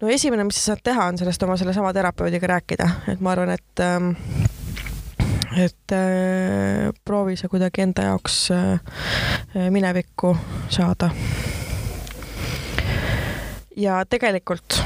[0.00, 3.50] no esimene, mis sa saad teha, on sellest oma sellesama terapeudiga rääkida, et ma arvan,
[3.50, 4.12] et ähm,
[5.56, 8.80] et äh, proovi sa kuidagi enda jaoks äh,
[9.70, 10.36] minevikku
[10.68, 11.10] saada.
[13.76, 14.82] ja tegelikult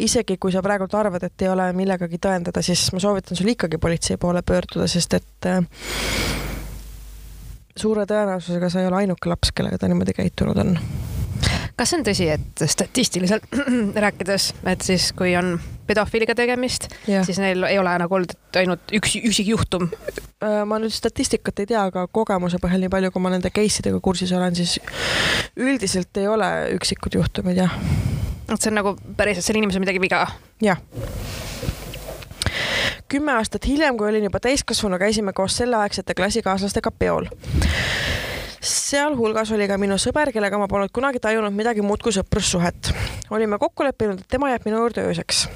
[0.00, 3.78] isegi kui sa praegult arvad, et ei ole millegagi tõendada, siis ma soovitan sul ikkagi
[3.78, 5.60] politsei poole pöörduda, sest et äh,
[7.76, 10.78] suure tõenäosusega sa ei ole ainuke laps, kellega ta niimoodi käitunud on.
[11.76, 13.46] Kas see on tõsi, et statistiliselt
[14.04, 15.54] rääkides, et siis kui on
[15.88, 19.88] pedofiiliga tegemist, siis neil ei ole nagu olnud ainult üks üksikjuhtum?
[20.40, 23.84] Äh, ma nüüd statistikat ei tea, aga kogemuse põhjal, nii palju kui ma nende case
[23.84, 24.78] idega kursis olen, siis
[25.60, 27.76] üldiselt ei ole üksikud juhtumid, jah
[28.56, 30.24] et see on nagu päriselt, seal inimesel midagi viga?
[30.64, 30.80] jah
[33.10, 37.26] kümme aastat hiljem, kui olin juba täiskasvanu, käisime koos selleaegsete klassikaaslastega peol.
[38.60, 42.92] sealhulgas oli ka minu sõber, kellega ma polnud kunagi tajunud midagi muud kui sõprussuhet.
[43.30, 45.48] olime kokku leppinud, et tema jääb minu juurde ööseks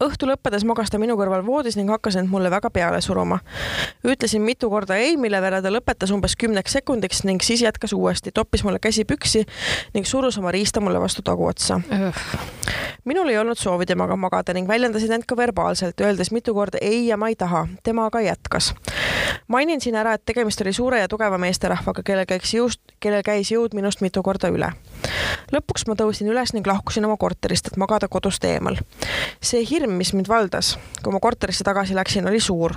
[0.00, 3.40] õhtu lõppedes magas ta minu kõrval voodis ning hakkas end mulle väga peale suruma.
[4.04, 8.32] ütlesin mitu korda ei, mille peale ta lõpetas umbes kümneks sekundiks ning siis jätkas uuesti,
[8.32, 9.44] toppis mulle käsi püksi
[9.94, 11.80] ning surus oma riista mulle vastu taguotsa.
[13.04, 17.06] minul ei olnud soovi temaga magada ning väljendasin end ka verbaalselt, öeldes mitu korda ei
[17.06, 17.66] ja ma ei taha.
[17.82, 18.74] tema aga jätkas.
[19.48, 23.52] mainin siin ära, et tegemist oli suure ja tugeva meesterahvaga, kellel käiks jõust, kellel käis
[23.52, 24.72] jõud minust mitu korda üle.
[25.52, 28.78] Lõpuks ma tõusin üles ning lahkusin oma korterist, et magada kodust eemal.
[29.42, 32.74] see hirm mis mind valdas, kui ma korterisse tagasi läksin, oli suur.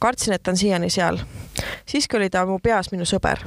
[0.00, 1.18] kartsin, et ta on siiani seal.
[1.86, 3.38] siiski oli ta mu peas minu sõber.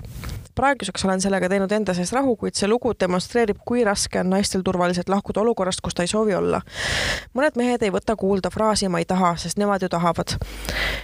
[0.56, 4.62] praeguseks olen sellega teinud enda sees rahu, kuid see lugu demonstreerib, kui raske on naistel
[4.62, 6.62] turvaliselt lahkuda olukorrast, kus ta ei soovi olla.
[7.34, 10.38] mõned mehed ei võta kuulda fraasi ma ei taha, sest nemad ju tahavad.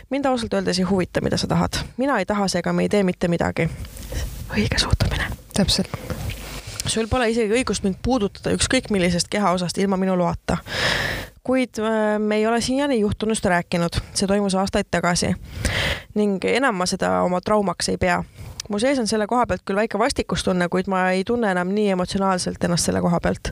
[0.10, 1.84] mind ausalt öeldes ei huvita, mida sa tahad.
[1.98, 3.70] mina ei taha, seega me ei tee mitte midagi.
[4.56, 5.28] õige suhtumine.
[5.54, 5.88] täpselt
[6.88, 10.58] sul pole isegi õigust mind puudutada ükskõik millisest kehaosast ilma minu loata
[11.46, 15.36] kuid äh, me ei ole siiani juhtunust rääkinud, see toimus aastaid tagasi.
[16.16, 18.24] ning enam ma seda oma traumaks ei pea.
[18.70, 21.90] Mu sees on selle koha pealt küll väike vastikustunne, kuid ma ei tunne enam nii
[21.96, 23.52] emotsionaalselt ennast selle koha pealt.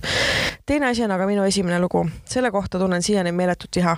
[0.65, 3.97] teine asi on aga minu esimene lugu, selle kohta tunnen siiani meeletut viha.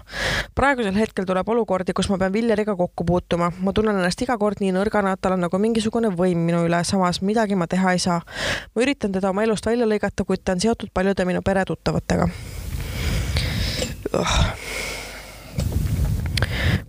[0.56, 4.62] praegusel hetkel tuleb olukordi, kus ma pean Viljariga kokku puutuma, ma tunnen ennast iga kord
[4.62, 8.22] nii nõrgana, tal on nagu mingisugune võim minu üle, samas midagi ma teha ei saa.
[8.76, 12.30] ma üritan teda oma elust välja lõigata, kuid ta on seotud paljude minu peretuttavatega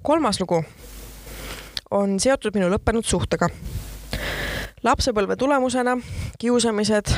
[0.03, 0.65] kolmas lugu
[1.91, 3.49] on seotud minu lõppenud suhtega.
[4.85, 5.96] Lapsepõlve tulemusena
[6.38, 7.12] kiusamised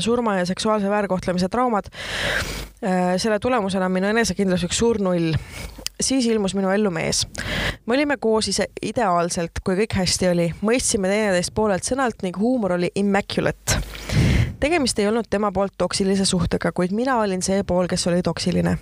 [0.00, 1.84] surma ja seksuaalse väärkohtlemise traumad.
[3.16, 5.34] selle tulemusena on minu enesekindlus üks suur null
[6.00, 7.26] siis ilmus minu ellu mees.
[7.86, 12.78] me olime koos ise ideaalselt, kui kõik hästi oli, mõistsime teineteist poolelt sõnalt ning huumor
[12.78, 13.80] oli immaculate
[14.60, 18.78] tegemist ei olnud tema poolt toksilise suhtega, kuid mina olin see pool, kes oli toksiline.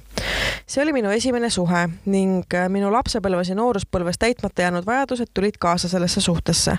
[0.67, 5.59] see oli minu esimene suhe ning äh, minu lapsepõlves ja nooruspõlves täitmata jäänud vajadused tulid
[5.59, 6.77] kaasa sellesse suhtesse.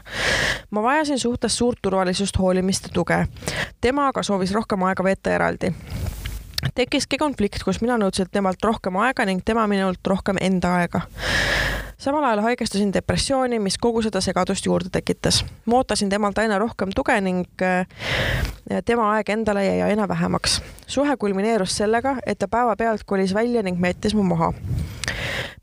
[0.72, 3.28] ma vajasin suhtes suurt turvalisust, hoolimist ja tuge.
[3.82, 5.74] tema aga soovis rohkem aega veeta eraldi
[6.76, 11.02] tekkiski konflikt, kus mina nõudsin temalt rohkem aega ning tema minult rohkem enda aega.
[11.98, 15.46] samal ajal haigestusin depressiooni, mis kogu seda segadust juurde tekitas.
[15.66, 17.86] ma ootasin temalt aina rohkem tuge ning äh,
[18.86, 20.62] tema aeg endale jäi aina vähemaks.
[20.88, 24.54] suhe kulmineerus sellega, et ta päevapealt kolis välja ning jättis mu maha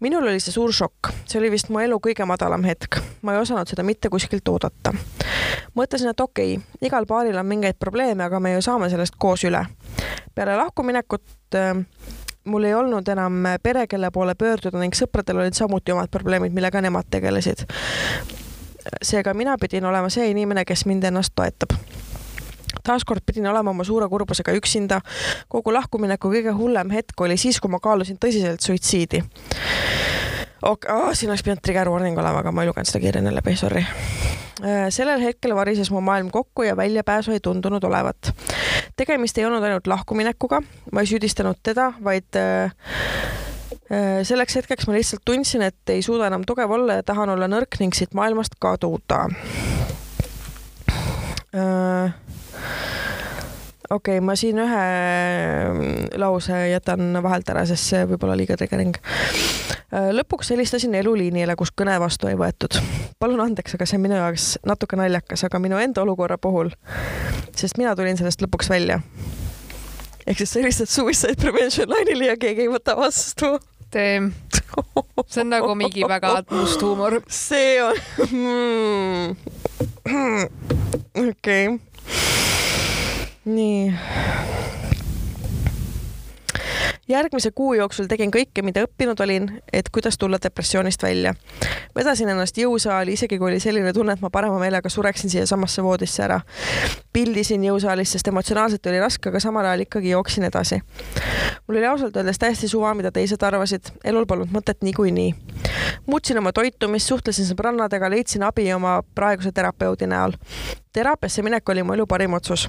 [0.00, 3.40] minul oli see suur šokk, see oli vist mu elu kõige madalam hetk, ma ei
[3.40, 4.92] osanud seda mitte kuskilt oodata.
[5.74, 9.44] mõtlesin, et okei okay,, igal paaril on mingeid probleeme, aga me ju saame sellest koos
[9.44, 9.64] üle.
[10.34, 11.76] Peale lahkuminekut äh,
[12.46, 16.80] mul ei olnud enam pere, kelle poole pöörduda ning sõpradel olid samuti omad probleemid, millega
[16.80, 17.66] nemad tegelesid.
[19.02, 21.74] seega mina pidin olema see inimene, kes mind ennast toetab
[22.86, 25.00] taaskord pidin olema oma suure kurbusega üksinda.
[25.48, 29.22] kogu lahkumineku kõige hullem hetk oli siis, kui ma kaalusin tõsiselt suitsiidi.
[30.62, 33.56] Ok, oh, siin oleks pidanud trigger warning olema, aga ma ei lugenud seda kirja läbi,
[33.60, 33.82] sorry.
[34.64, 38.32] Äh, sellel hetkel varises mu maailm kokku ja väljapääsu ei tundunud olevat.
[38.96, 42.72] tegemist ei olnud ainult lahkuminekuga, ma ei süüdistanud teda, vaid äh,
[43.92, 47.48] äh, selleks hetkeks ma lihtsalt tundsin, et ei suuda enam tugev olla ja tahan olla
[47.52, 49.26] nõrk ning siit maailmast kaduda
[53.90, 54.84] okei okay,, ma siin ühe
[56.18, 58.96] lause jätan vahelt ära, sest see võib olla liiga triggering.
[59.94, 62.74] Äh, lõpuks helistasin eluliinile, kus kõne vastu ei võetud.
[63.22, 66.72] palun andeks, aga see on minu jaoks natuke naljakas, aga minu enda olukorra puhul,
[67.54, 69.00] sest mina tulin sellest lõpuks välja.
[70.26, 73.58] ehk siis sa helistad suicide prevention line'ile ja keegi ei võta vastu
[73.90, 74.20] tee.
[75.30, 77.20] see on nagu mingi väga must huumor.
[77.28, 77.96] see on
[78.26, 79.36] mm..
[81.14, 81.78] okei okay
[83.46, 83.94] nii.
[87.08, 91.34] Järgmise kuu jooksul tegin kõike, mida õppinud olin, et kuidas tulla depressioonist välja.
[91.94, 96.22] vedasin ennast jõusaali, isegi kui oli selline tunne, et ma parema meelega sureksin siiasamasse voodisse
[96.22, 96.40] ära.
[97.12, 100.80] pildisin jõusaalis, sest emotsionaalselt oli raske, aga samal ajal ikkagi jooksin edasi.
[101.68, 105.34] mul oli ausalt öeldes täiesti suva, mida teised arvasid, elul polnud mõtet niikuinii.
[106.06, 110.32] muutsin oma toitumist, suhtlesin sõbrannadega, leidsin abi oma praeguse terapeudi näol
[110.96, 112.68] teraapiasse minek oli mu elu parim otsus.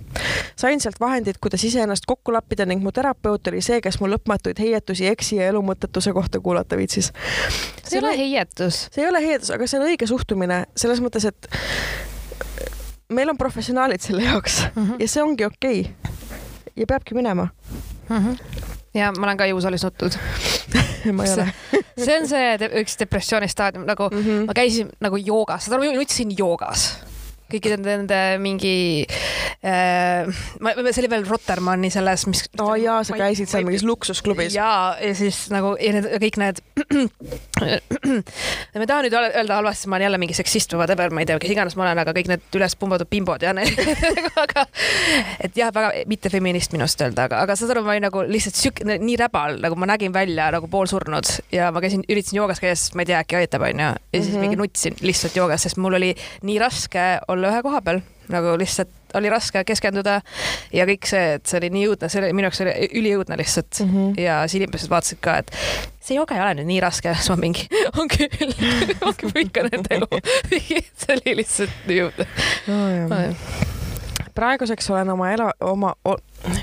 [0.55, 4.59] sain sealt vahendid, kuidas iseennast kokku lappida ning mu terapeut oli see, kes mul lõpmatuid
[4.59, 7.11] heietusi eksi ja elu mõttetuse kohta kuulata viitsis.
[7.83, 8.87] see ei ole heietus.
[8.91, 11.49] see ei ole heietus, aga see on õige suhtumine selles mõttes, et
[13.09, 14.95] meil on professionaalid selle jaoks mm -hmm.
[14.99, 16.13] ja see ongi okei okay.
[16.75, 17.47] ja peabki minema
[18.09, 18.17] mm.
[18.17, 18.37] -hmm.
[18.93, 20.19] ja ma olen ka jõusaalis nutnud
[21.17, 21.47] ma ei ole
[21.97, 24.45] see on see üks depressiooni staadium, nagu mm -hmm.
[24.45, 27.06] ma käisin nagu joogas, saad aru, nutsin joogas
[27.51, 29.05] kõikide nende mingi
[29.63, 32.43] äh,, see oli veel Rotermanni selles, mis.
[32.57, 34.55] aa oh, jaa, sa käisid seal mingis luksusklubis.
[34.55, 36.61] ja, ja siis nagu ja need kõik need
[38.77, 41.29] ma ei taha nüüd öelda halvasti, ma olen jälle mingi seksist või whatever, ma ei
[41.29, 43.79] tea, kes iganes ma olen, aga kõik need üles pumbatud bimbod ja need
[44.43, 44.65] aga
[45.43, 48.59] et jah, väga mitte feminist minust öelda, aga, aga saad aru, ma olin nagu lihtsalt
[48.59, 52.75] siuke nii räbal, nagu ma nägin välja nagu poolsurnud ja ma käisin, üritasin joogas käia,
[52.77, 53.87] sest ma ei tea, äkki aitab, onju.
[53.87, 54.45] ja siis mm -hmm.
[54.45, 56.13] mingi nutsin lihtsalt joogas, sest mul oli
[56.47, 58.01] nii raske olla olla ühe koha peal,
[58.33, 60.17] nagu lihtsalt oli raske keskenduda
[60.75, 63.79] ja kõik see, et see oli nii õudne, see oli minu jaoks oli üliõudne lihtsalt.
[63.85, 64.21] Mm -hmm.
[64.21, 65.51] ja siis inimesed vaatasid ka, et
[66.01, 67.67] see joge ei ole nüüd nii raske, siis ma mingi,
[67.99, 68.53] on küll,
[69.01, 70.21] ma põikan enda elu.
[70.99, 72.27] see oli lihtsalt nii õudne.
[72.67, 73.55] Oh,
[74.37, 75.93] praeguseks olen oma ela, oma,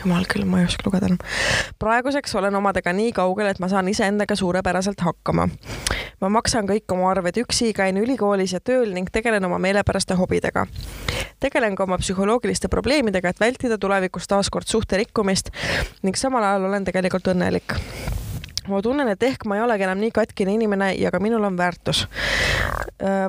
[0.00, 1.20] jumal küll, ma ei oska lugeda enam.
[1.78, 5.48] praeguseks olen omadega nii kaugel, et ma saan iseendaga suurepäraselt hakkama.
[6.20, 10.66] ma maksan kõik oma arved üksi, käin ülikoolis ja tööl ning tegelen oma meelepäraste hobidega.
[11.40, 15.50] tegelen ka oma psühholoogiliste probleemidega, et vältida tulevikus taaskord suhte rikkumist
[16.02, 17.78] ning samal ajal olen tegelikult õnnelik
[18.68, 21.56] ma tunnen, et ehk ma ei olegi enam nii katkine inimene ja ka minul on
[21.56, 22.06] väärtus.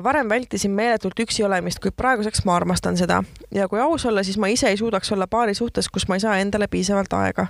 [0.04, 3.22] Varem vältisin meeletult üksi olemist, kuid praeguseks ma armastan seda
[3.54, 6.24] ja kui aus olla, siis ma ise ei suudaks olla paari suhtes, kus ma ei
[6.24, 7.48] saa endale piisavalt aega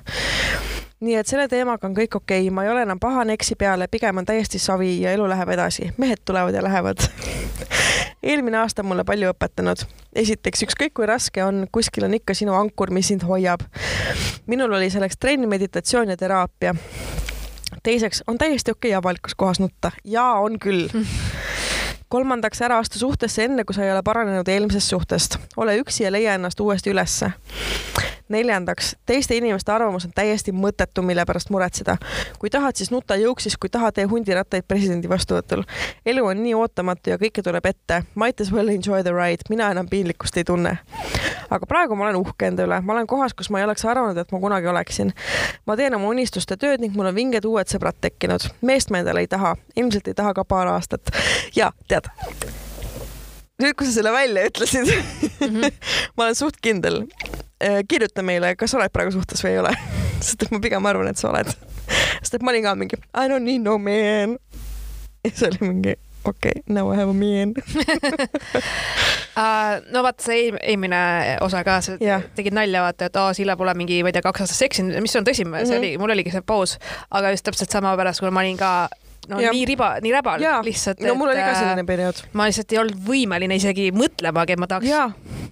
[1.00, 3.88] nii et selle teemaga on kõik okei okay., ma ei ole enam pahane eksi peale,
[3.92, 5.92] pigem on täiesti savi ja elu läheb edasi.
[5.96, 7.04] mehed tulevad ja lähevad
[8.22, 9.84] eelmine aasta on mulle palju õpetanud.
[10.16, 13.62] esiteks, ükskõik kui raske on, kuskil on ikka sinu ankur, mis sind hoiab.
[14.46, 16.74] minul oli selleks trenn, meditatsioon ja teraapia
[17.86, 20.88] teiseks on täiesti okei okay avalikus kohas nutta ja on küll
[22.08, 25.38] kolmandaks, ära astu suhtesse enne, kui sa ei ole paranenud eelmisest suhtest.
[25.56, 27.30] ole üksi ja leia ennast uuesti ülesse.
[28.28, 31.96] Neljandaks, teiste inimeste arvamus on täiesti mõttetu, mille pärast muretseda.
[32.38, 35.62] kui tahad, siis nuta jõuksis, kui tahad, tee hundirattaid presidendi vastuvõtul.
[36.06, 38.02] elu on nii ootamatu ja kõike tuleb ette.
[38.14, 40.78] Might as well enjoy the ride, mina enam piinlikkust ei tunne.
[41.50, 44.18] aga praegu ma olen uhke enda üle, ma olen kohas, kus ma ei oleks arvanud,
[44.18, 45.12] et ma kunagi oleksin.
[45.66, 48.50] ma teen oma unistuste tööd ning mul on vinged uued sõbrad tekkinud.
[48.62, 51.10] meest ma endale ei taha, ilmselt ei taha ka paar aastat.
[51.56, 52.10] ja tead
[53.62, 55.72] nüüd, kui sa selle välja ütlesid mm, -hmm.
[56.16, 57.04] ma olen suht kindel.
[57.64, 59.70] Äh, kirjuta meile, kas sa oled praegu suhtes või ei ole
[60.26, 61.48] sest et ma pigem arvan, et sa oled.
[62.20, 64.36] sest et ma olin ka mingi I don't need no man.
[65.24, 65.94] ja siis oli mingi
[66.28, 67.64] okei okay,, now I have a man uh,.
[69.94, 71.00] no vaata see eelmine
[71.46, 72.28] osa ka, sa yeah.
[72.36, 75.16] tegid nalja, vaata, et aa, Silla pole mingi, ma ei tea, kaks aastat seksinud, mis
[75.16, 75.72] on tõsi mm, -hmm.
[75.72, 76.76] see oli, mul oligi see paus,
[77.08, 78.90] aga just täpselt sama pärast, kui ma olin ka
[79.30, 79.52] no ja.
[79.54, 80.56] nii riba, nii räbal ja.
[80.64, 81.00] lihtsalt.
[81.04, 82.22] no mul oli ka selline äh, periood.
[82.36, 85.04] ma lihtsalt ei olnud võimeline isegi mõtlemagi, et ma tahaks ja,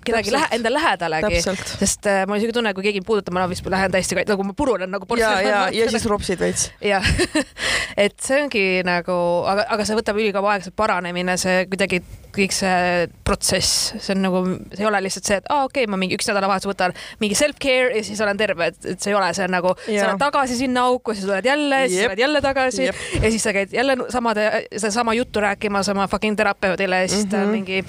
[0.07, 3.95] kedagi lähe, enda lähedalegi, sest äh, on isegi tunne, kui keegi puudutab, ma vist lähen
[3.95, 5.41] täiesti nagu ma purunen nagu portsjon.
[5.45, 6.69] ja, ja, ja siis ropsid veits.
[6.85, 7.07] jah
[8.05, 9.17] et see ongi nagu,
[9.51, 12.03] aga, aga see võtab ülikaua aega, see paranemine, see kuidagi
[12.35, 14.43] kõik see protsess, see on nagu,
[14.75, 16.97] see ei ole lihtsalt see, et aa ah, okei okay,, ma mingi üks nädalavahetus võtan
[17.23, 20.09] mingi self-care ja siis olen terve, et, et see ei ole, see on nagu, sa
[20.09, 23.03] oled tagasi sinna auku, siis tuled jälle, siis tuled jälle tagasi Jep.
[23.21, 27.37] ja siis sa käid jälle samade, sedasama juttu rääkimas oma fucking terapeudile ja siis ta
[27.37, 27.57] mm -hmm.
[27.57, 27.85] mingi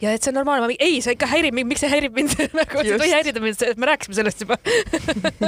[0.00, 2.16] ja et see on normaalne, ma mingi ei, see ikka häirib mind, miks see häirib
[2.16, 2.36] mind?
[2.58, 4.58] Nagu see ei tohi häirida mind, et me rääkisime sellest juba.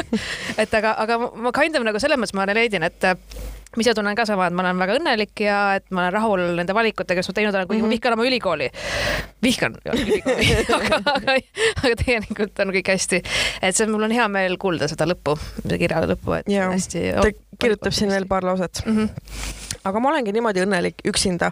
[0.63, 3.09] Et aga, aga ma kind of nagu selles mõttes ma leidin, et
[3.79, 6.45] ma ise tunnen ka sama, et ma olen väga õnnelik ja et ma olen rahul
[6.59, 7.87] nende valikutega, mis ma teinud olen, kuigi mm -hmm.
[7.87, 7.95] ma mhm.
[7.95, 8.71] vihkan oma ülikooli.
[9.43, 10.43] vihkan ülikooli
[10.79, 11.39] aga, aga,
[11.85, 13.23] aga tegelikult on kõik hästi.
[13.63, 15.39] et see, mul on hea meel kuulda seda lõppu,
[15.69, 16.71] kirja lõppu, et ja.
[16.73, 17.07] hästi.
[17.15, 18.97] ta kirjutab siin veel paar lauset mm.
[18.97, 21.51] -hmm aga ma olengi niimoodi õnnelik üksinda.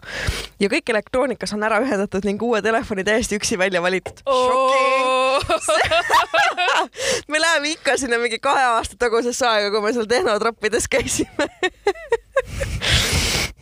[0.63, 4.23] Ja kõik elektroonikas on ära ühendatud ning uue telefoni täiesti üksi välja valitud.
[4.27, 5.43] Oh!
[7.31, 11.51] me läheme ikka sinna mingi kahe aasta tagusesse aega, kui me seal tehnotrappides käisime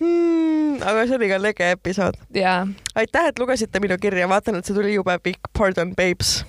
[0.04, 2.68] hmm, aga see oli ka lege episood yeah..
[2.94, 5.50] aitäh, et lugesite minu kirja, vaatan, et see tuli jube pikk.
[5.56, 6.44] Pardon, babes.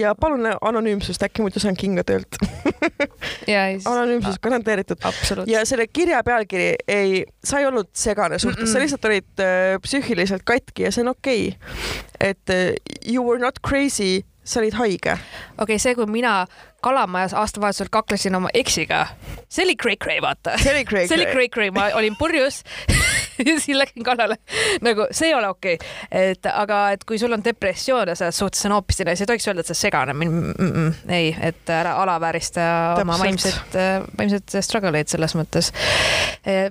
[0.00, 2.38] ja palun anonüümsust, äkki muidu saan kinga töölt
[3.90, 5.02] anonüümsus garanteeritud.
[5.46, 8.72] ja selle kirja pealkiri ei, sa ei olnud segane suhtes mm, -mm.
[8.72, 12.00] sa lihtsalt olid äh, psüühiliselt katki ja see on okei okay..
[12.20, 12.74] et äh,
[13.06, 15.12] you were not crazy sa olid haige.
[15.12, 16.46] okei okay,, see, kui mina
[16.80, 19.06] Kalamajas aastavahetusel kaklesin oma eksiga,
[19.48, 20.56] see oli cray-cray, vaata.
[20.58, 21.08] see oli cray-cray.
[21.08, 22.62] see oli cray-cray, ma olin purjus
[23.64, 24.36] siis läksin kallale.
[24.80, 28.38] nagu see ei ole okei okay., et aga, et kui sul on depressioon ja selles
[28.40, 30.54] suhtes on hoopis teine, sa ei tohiks öelda, et sa segane mm.
[30.56, 32.66] -mm, ei, et ära alaväärista
[33.00, 33.76] oma vaimset,
[34.18, 35.72] vaimset struggle eid selles mõttes.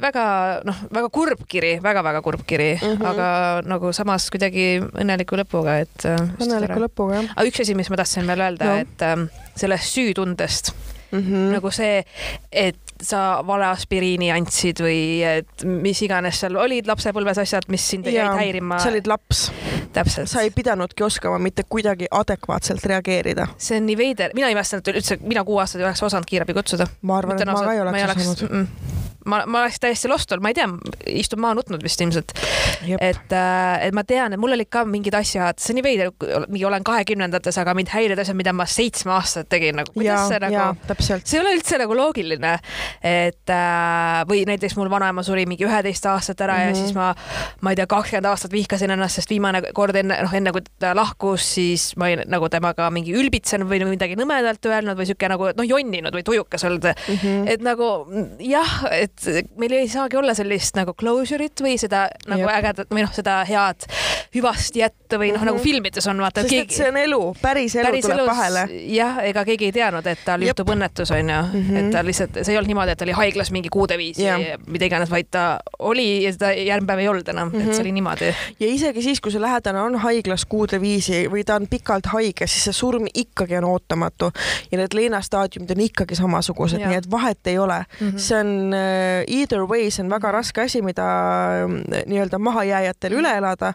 [0.02, 0.26] väga
[0.66, 3.06] noh, väga kurb kiri väga,, väga-väga kurb kiri mm, -hmm.
[3.06, 3.28] aga
[3.66, 6.06] nagu samas kuidagi õnneliku lõpuga, et.
[6.40, 7.46] õnneliku lõpuga jah.
[7.46, 10.74] üks asi, mis ma tahtsin veel öelda no., et ähm, sellest süütundest
[11.12, 11.20] mm.
[11.20, 11.52] -hmm.
[11.56, 12.04] nagu see,
[12.52, 18.08] et sa vale aspiriini andsid või et mis iganes seal olid lapsepõlves asjad, mis sind
[18.10, 18.80] jäid häirima.
[18.84, 19.50] sa olid laps.
[19.94, 20.30] täpselt.
[20.30, 23.48] sa ei pidanudki oskama mitte kuidagi adekvaatselt reageerida.
[23.58, 26.88] see on nii veider, mina ei mäleta üldse, mina kuueaastane ei oleks osanud kiirabi kutsuda.
[27.02, 28.68] ma arvan, et ma ka ei oleks osanud mm.
[29.26, 30.68] ma, ma oleks täiesti lost olnud, ma ei tea,
[31.22, 32.34] istun maha nutnud vist ilmselt.
[33.00, 36.14] et, äh, et ma tean, et mul olid ka mingid asjad, see on nii veider,
[36.48, 39.94] mingi olen kahekümnendates, aga mind häirivad asjad, mida ma seitsme aastat tegin nagu.
[39.96, 42.56] kuidas ja, see nagu, see ei ole üldse nagu loogiline,
[43.04, 46.68] et äh, või näiteks mul vanaema suri mingi üheteist aastat ära mm -hmm.
[46.68, 46.80] ja mhm.
[46.80, 47.16] siis ma,
[47.62, 50.96] ma ei tea, kakskümmend aastat vihkasin ennast, sest viimane kord enne, noh, enne kui ta
[50.96, 55.52] lahkus, siis ma olin nagu temaga mingi ülbitsenud või midagi nõmedalt öelnud või sihuke nagu
[55.56, 57.16] noh, jonninud või tujukas olnud mm.
[57.16, 57.48] -hmm.
[57.48, 57.90] et nagu
[58.40, 62.56] jah, et meil ei saagi olla sellist nagu closure'it või seda nagu Jep.
[62.58, 63.88] ägedat või noh, seda head
[64.36, 65.64] hüvast jätta või noh mm -hmm., nagu mhm.
[65.64, 66.42] filmides on vaata.
[66.42, 66.74] sest keegi...
[66.74, 68.66] et see on elu, päris elu päris tuleb elus, vahele.
[68.94, 71.78] jah, ega keegi ei teadnud, et tal juhtub õnnetus onju mm, -hmm.
[71.80, 74.38] et ta lihtsalt, see ei olnud niimoodi, et ta oli haiglas mingi kuude viisi ja
[74.68, 77.60] mida iganes, vaid ta oli ja seda järgmine päev ei olnud enam mm, -hmm.
[77.60, 77.82] et see mhm.
[77.82, 78.34] oli niimoodi.
[78.60, 82.48] ja isegi siis, kui see lähedane on haiglas kuude viisi või ta on pikalt haige,
[82.48, 84.32] siis see surm ikkagi on ootamatu
[84.72, 88.10] ja need leinastaadiumid on ikkagi samasugused, nii et vahet ei ole mm.
[88.10, 88.18] -hmm.
[88.18, 91.06] see on äh, either way, see on väga raske asi, mida
[91.68, 93.74] mm, nii-öelda mahajääjatel üle elada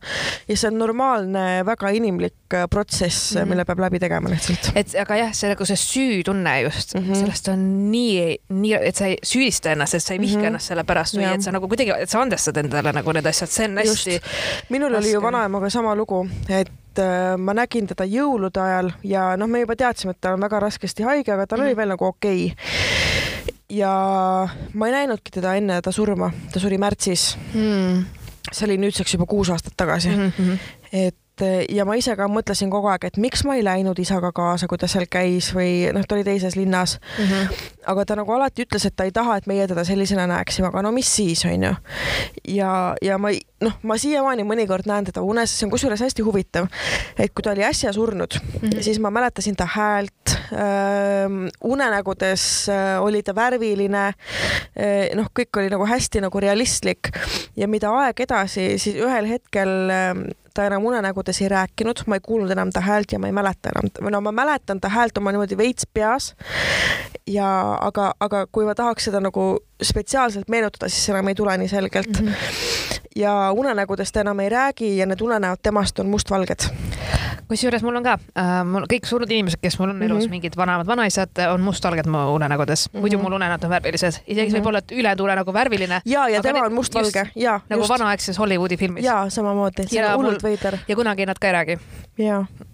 [0.49, 3.49] ja see on normaalne, väga inimlik äh, protsess mm, -hmm.
[3.49, 4.73] mille peab läbi tegema lihtsalt.
[4.75, 7.15] et aga jah, see nagu see süütunne just mm, -hmm.
[7.15, 10.47] sellest on nii, nii, et sa ei süüdista ennast, et sa ei vihka mm -hmm.
[10.53, 11.35] ennast selle pärast või ja.
[11.35, 14.21] et sa nagu kuidagi, et sa andestad endale nagu need asjad, see on hästi.
[14.69, 15.05] minul raske.
[15.05, 19.61] oli ju vanaemaga sama lugu, et äh, ma nägin teda jõulude ajal ja noh, me
[19.61, 21.67] juba teadsime, et ta on väga raskesti haige, aga tal mm -hmm.
[21.67, 22.57] oli veel nagu okei okay
[23.69, 28.05] ja ma ei näinudki teda enne ta surma, ta suri märtsis mm..
[28.53, 30.33] see oli nüüdseks juba kuus aastat tagasi mm.
[30.39, 30.59] -hmm.
[30.93, 34.69] et ja ma ise ka mõtlesin kogu aeg, et miks ma ei läinud isaga kaasa,
[34.71, 37.25] kui ta seal käis või noh, ta oli teises linnas mm.
[37.25, 37.65] -hmm.
[37.91, 40.83] aga ta nagu alati ütles, et ta ei taha, et meie teda sellisena näeksime, aga
[40.83, 41.75] no mis siis, onju.
[42.49, 43.33] ja, ja ma
[43.65, 46.69] noh, ma siiamaani mõnikord näen teda unes, see on kusjuures hästi huvitav,
[47.19, 48.83] et kui ta oli äsja surnud mm, -hmm.
[48.83, 51.51] siis ma mäletasin ta häält äh,.
[51.65, 55.15] unenägudes äh, oli ta värviline äh,.
[55.15, 57.11] noh, kõik oli nagu hästi nagu realistlik
[57.57, 62.25] ja mida aeg edasi, siis ühel hetkel äh, ta enam unenägudes ei rääkinud, ma ei
[62.25, 65.19] kuulnud enam ta häält ja ma ei mäleta enam, või no ma mäletan ta häält
[65.19, 66.35] oma niimoodi veits peas.
[67.27, 67.49] ja
[67.81, 72.21] aga, aga kui ma tahaks seda nagu spetsiaalselt meenutada, siis enam ei tule nii selgelt
[72.21, 72.29] mm.
[72.29, 76.67] -hmm ja unenägudes ta enam ei räägi ja need unenäod temast on mustvalged.
[77.49, 80.31] Kusjuures mul on ka äh,, mul kõik surnud inimesed, kes mul on elus mm -hmm.
[80.37, 83.01] mingid vanemad vanaisad, on mustvalged mu unenägudes mm, -hmm.
[83.01, 84.59] muidu mul unenäod on värvilised, isegi mm -hmm.
[84.59, 86.01] võib-olla, et ülejäänud unenägu värviline.
[86.05, 87.61] ja, ja tema on mustvalge, ja.
[87.69, 89.05] nagu vanaaegses Hollywoodi filmis.
[89.05, 90.79] ja samamoodi, see on hullult veider.
[90.89, 91.79] ja kunagi nad ka ei räägi.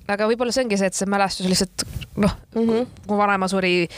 [0.08, 3.88] aga võib-olla see ongi see, et see mälestus lihtsalt noh mm -hmm., mu vanaema suri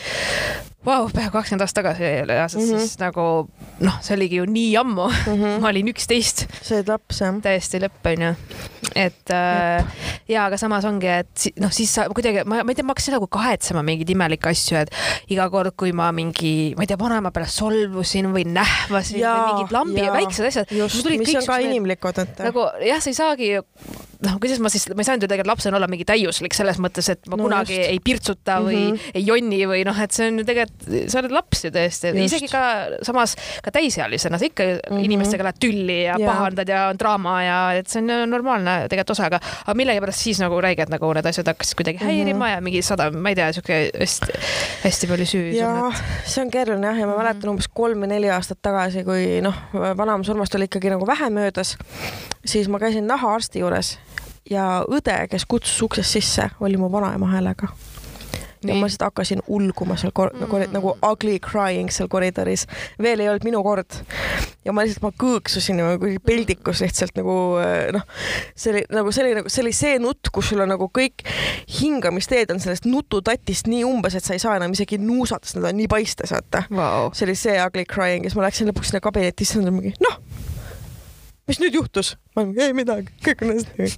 [0.86, 2.86] vau, peaaegu kakskümmend aastat tagasi reaalselt mm, -hmm.
[2.86, 3.26] siis nagu
[3.80, 5.32] noh, see oligi ju nii ammu mm.
[5.32, 5.60] -hmm.
[5.62, 6.46] ma olin üksteist.
[6.62, 7.40] sa olid laps jah?
[7.42, 8.34] täiesti lõpp onju.
[8.94, 9.84] et äh,
[10.28, 13.16] ja aga samas ongi, et noh, siis sa kuidagi, ma, ma ei tea, ma hakkasin
[13.16, 14.90] nagu kahetsema mingeid imelikke asju, et
[15.32, 19.52] iga kord, kui ma mingi, ma ei tea, vanaema peale solvusin või nähvasin ja, või
[19.52, 20.72] mingid lambi ja väiksed asjad.
[20.76, 22.42] just, mis on ka inimlikud, et.
[22.48, 23.52] nagu jah, sa ei saagi
[24.22, 27.08] noh, kuidas ma siis, ma ei saanud ju tegelikult lapsena olla mingi täiuslik selles mõttes,
[27.12, 27.90] et ma no kunagi just.
[27.90, 29.16] ei pirtsuta või mm -hmm.
[29.18, 32.48] ei jonni või noh, et see on ju tegelikult, sa oled laps ju tõesti, isegi
[32.50, 32.62] ka
[33.06, 35.04] samas ka täisealisena sa ikka mm -hmm.
[35.06, 39.14] inimestega lähed tülli ja, ja pahandad ja on draama ja et see on normaalne tegelikult
[39.14, 42.06] osa, aga, aga millegipärast siis nagu räiged nagu need asjad hakkasid kuidagi mhm.
[42.06, 42.54] häirima mm -hmm.
[42.54, 44.32] ja mingi sada, ma ei tea, sihuke hästi,
[44.84, 45.54] hästi palju süüd.
[45.54, 45.92] ja
[46.24, 49.54] see on keeruline jah, ja ma mäletan umbes kolm või neli aastat tagasi, kui noh,
[49.72, 51.76] vanaema surmast oli ikkagi nagu vähe möödas,
[52.44, 53.98] siis ma käisin nahaarsti juures
[54.50, 57.68] ja õde, kes kutsus uksest sisse, oli mu vanaema häälega.
[58.64, 60.44] Ja ma lihtsalt hakkasin ulguma seal kor- mm.
[60.44, 62.66] nagu, nagu ugly crying seal koridoris.
[63.02, 63.98] veel ei olnud minu kord.
[64.64, 67.36] ja ma lihtsalt, ma kõõksusin nagu peldikus lihtsalt nagu
[67.96, 68.06] noh,
[68.54, 71.26] see oli nagu see oli nagu, see oli see nutt, kus sul on nagu kõik
[71.80, 75.72] hingamisteed on sellest nututatist nii umbes, et sa ei saa enam isegi nuusata, sest nad
[75.72, 77.10] on nii paistes, vaata wow..
[77.16, 79.96] see oli see ugly crying ja siis ma läksin lõpuks sinna kabinetti, siis nad mingi
[80.02, 80.20] noh
[81.48, 82.14] mis nüüd juhtus?
[82.36, 83.88] ma olen, ei midagi, kõik on hästi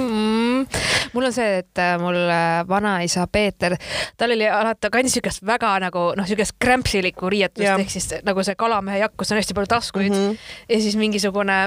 [0.00, 0.80] mm,.
[1.14, 3.76] mul on see, et äh, mul äh, vanaisa Peeter,
[4.20, 8.44] tal oli alati, ta kandis siukest väga nagu noh, siukest krämpsilikku riietust ehk siis nagu
[8.46, 10.38] see kalamehe jakk, kus on hästi palju taskuid mm -hmm.
[10.68, 11.58] ja siis mingisugune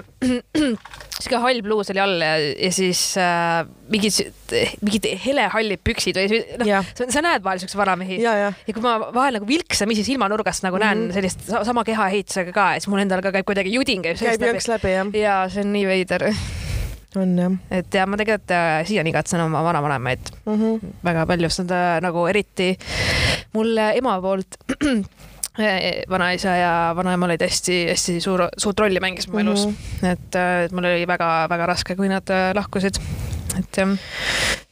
[1.17, 4.19] siuke hall bluus oli all ja, ja siis äh, mingid,
[4.85, 8.51] mingid helehallid püksid või noh, sa, sa näed vahel siukseid vanamehi ja, ja.
[8.67, 11.07] ja kui ma vahel nagu vilksamisi silmanurgast nagu mm -hmm.
[11.07, 14.21] näen sellist sama kehaehitusega ka, siis mul endal ka käib kuidagi judin käib.
[14.21, 15.13] käib jõnks läbi jah.
[15.13, 16.29] ja see on nii veider
[17.15, 17.57] on jah.
[17.71, 20.93] et ja ma tegelikult äh, siiani igatsen oma vanavanemaid mm -hmm.
[21.03, 22.77] väga palju, sest nad äh, nagu eriti
[23.53, 24.59] mulle ema poolt
[26.09, 29.73] vanaisa ja vanaema olid hästi-hästi suur, suurt rolli mängis mu elus mm.
[29.73, 30.11] -hmm.
[30.11, 32.99] et, äh, et mul oli väga-väga raske, kui nad äh, lahkusid.
[33.59, 33.97] et jah.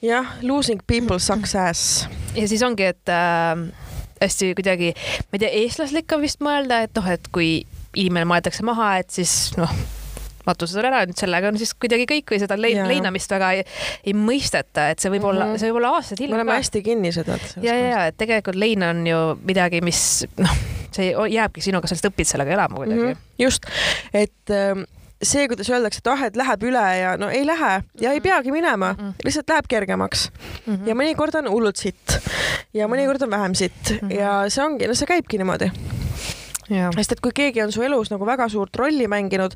[0.02, 2.10] jah, losing people sucks ass.
[2.36, 3.74] ja siis ongi, et äh,
[4.22, 7.66] hästi kuidagi, ma ei tea, eestlaslik on vist mõelda, et noh, et kui
[7.96, 9.72] inimene maetakse maha, et siis noh
[10.46, 13.66] matused on ära, nüüd sellega on siis kuidagi kõik või seda lein, leinamist väga ei,
[14.06, 15.62] ei mõisteta, et see võib olla mm, -hmm.
[15.62, 16.36] see võib olla aastaid hiljem.
[16.36, 17.32] me oleme hästi kinnised.
[17.62, 20.02] ja, ja, et tegelikult lein on ju midagi, mis
[20.42, 20.58] noh,
[20.96, 23.12] see jääbki sinuga, sa lihtsalt õpid sellega elama kuidagi mm.
[23.12, 23.42] -hmm.
[23.46, 23.66] just,
[24.14, 24.86] et ähm,
[25.24, 28.52] see, kuidas öeldakse, et ah, et läheb üle ja no ei lähe ja ei peagi
[28.52, 29.14] minema mm, -mm.
[29.24, 30.76] lihtsalt läheb kergemaks mm.
[30.76, 30.88] -hmm.
[30.88, 32.18] ja mõnikord on hullult sitt
[32.74, 34.20] ja mõnikord on vähem sitt mm -hmm.
[34.20, 35.72] ja see ongi, no see käibki niimoodi
[36.70, 39.54] sest et kui keegi on su elus nagu väga suurt rolli mänginud,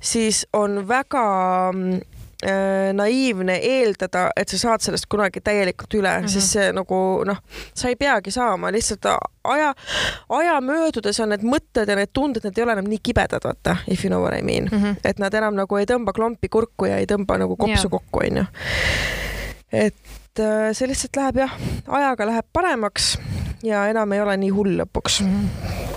[0.00, 1.24] siis on väga
[2.46, 6.32] äh, naiivne eeldada, et sa saad sellest kunagi täielikult üle mm, -hmm.
[6.32, 7.40] sest see nagu noh,
[7.74, 9.06] sa ei peagi saama, lihtsalt
[9.44, 9.74] aja,
[10.28, 13.76] aja möödudes on need mõtted ja need tunded, need ei ole enam nii kibedad, vaata,
[13.88, 14.78] if you know what I mean mm.
[14.78, 14.96] -hmm.
[15.04, 17.90] et nad enam nagu ei tõmba klompi kurku ja ei tõmba nagu kopsu yeah.
[17.90, 18.44] kokku, onju.
[19.72, 21.58] et äh, see lihtsalt läheb jah,
[21.88, 23.18] ajaga läheb paremaks
[23.62, 25.28] ja enam ei ole nii hull lõpuks mm.
[25.28, 25.89] -hmm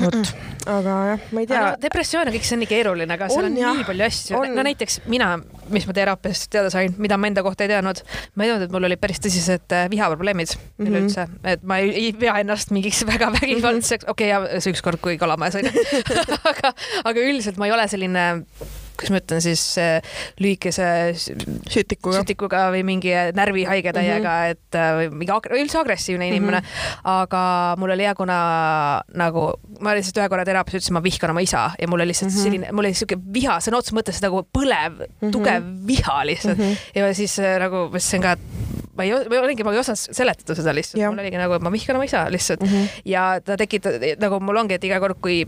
[0.00, 0.30] vot,
[0.70, 1.62] aga jah, ma ei tea.
[1.82, 4.42] depressioon ja kõik see on nii keeruline, aga seal on, on jah, nii palju asju.
[4.54, 5.30] no näiteks mina,
[5.74, 8.02] mis ma teraapiast teada sain, mida ma enda kohta ei teadnud,
[8.34, 10.90] ma ei teadnud, et mul oli päris tõsised äh, vihaprobleemid mm -hmm.
[10.90, 15.02] üleüldse, et ma ei, ei pea ennast mingiks väga vägivaldseks, okei okay,, ja see ükskord,
[15.04, 15.70] kui kalamajas olin
[16.52, 16.74] aga,
[17.04, 18.26] aga üldiselt ma ei ole selline
[18.94, 19.62] kuidas ma ütlen siis
[20.40, 24.50] lühikese sütikuga, sütikuga või mingi närvihaige täiega mm, -hmm.
[24.54, 26.66] et äh, või mingi ag üldse agressiivne inimene mm.
[26.66, 27.10] -hmm.
[27.14, 27.42] aga
[27.80, 28.38] mul oli hea, kuna
[29.14, 29.46] nagu
[29.80, 32.36] ma lihtsalt ühe korra teraapias ütlesin, ma vihkan oma isa ja mul oli lihtsalt mm
[32.36, 32.48] -hmm.
[32.48, 35.34] selline, mul oli siuke viha, sõna otseses mõttes nagu põlev mm, -hmm.
[35.34, 36.64] tugev viha lihtsalt mm.
[36.64, 37.00] -hmm.
[37.00, 38.40] ja siis äh, nagu ma ütlesin ka, et
[38.94, 41.72] ma ei, ma olingi, ma ei osanud seletada seda lihtsalt, mul oligi nagu, et ma
[41.72, 43.02] vihkan oma isa lihtsalt mm -hmm.
[43.04, 45.44] ja ta tekitab, nagu mul ongi, et iga kord, kui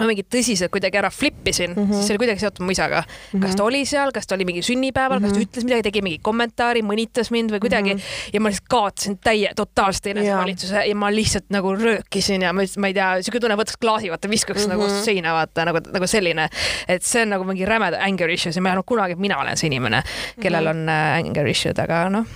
[0.00, 1.94] ma mingit tõsiselt kuidagi ära flippisin mm, -hmm.
[1.94, 3.12] siis see oli kuidagi seotud mu isaga mm.
[3.12, 3.44] -hmm.
[3.44, 5.28] kas ta oli seal, kas ta oli mingi sünnipäeval mm, -hmm.
[5.28, 5.48] kas ta mhm.
[5.48, 8.32] ütles midagi, tegi mingi kommentaari, mõnitas mind või kuidagi mm -hmm.
[8.32, 10.94] ja ma lihtsalt kaotasin täie, totaalselt enesevalitsuse ja.
[10.94, 14.66] ma lihtsalt nagu röökisin ja ma, ma ei tea, siuke tunne, võtaks klaasi, vaata, viskaks
[14.66, 14.88] mm -hmm.
[14.88, 16.48] nagu seina, vaata nagu, nagu selline,
[16.88, 19.38] et see on nagu mingi räme anger issues ja ma ei arvanud kunagi, et mina
[19.38, 20.02] olen see inimene,
[20.40, 20.82] kellel mm -hmm.
[20.82, 22.26] on äh, anger issue'd, aga noh,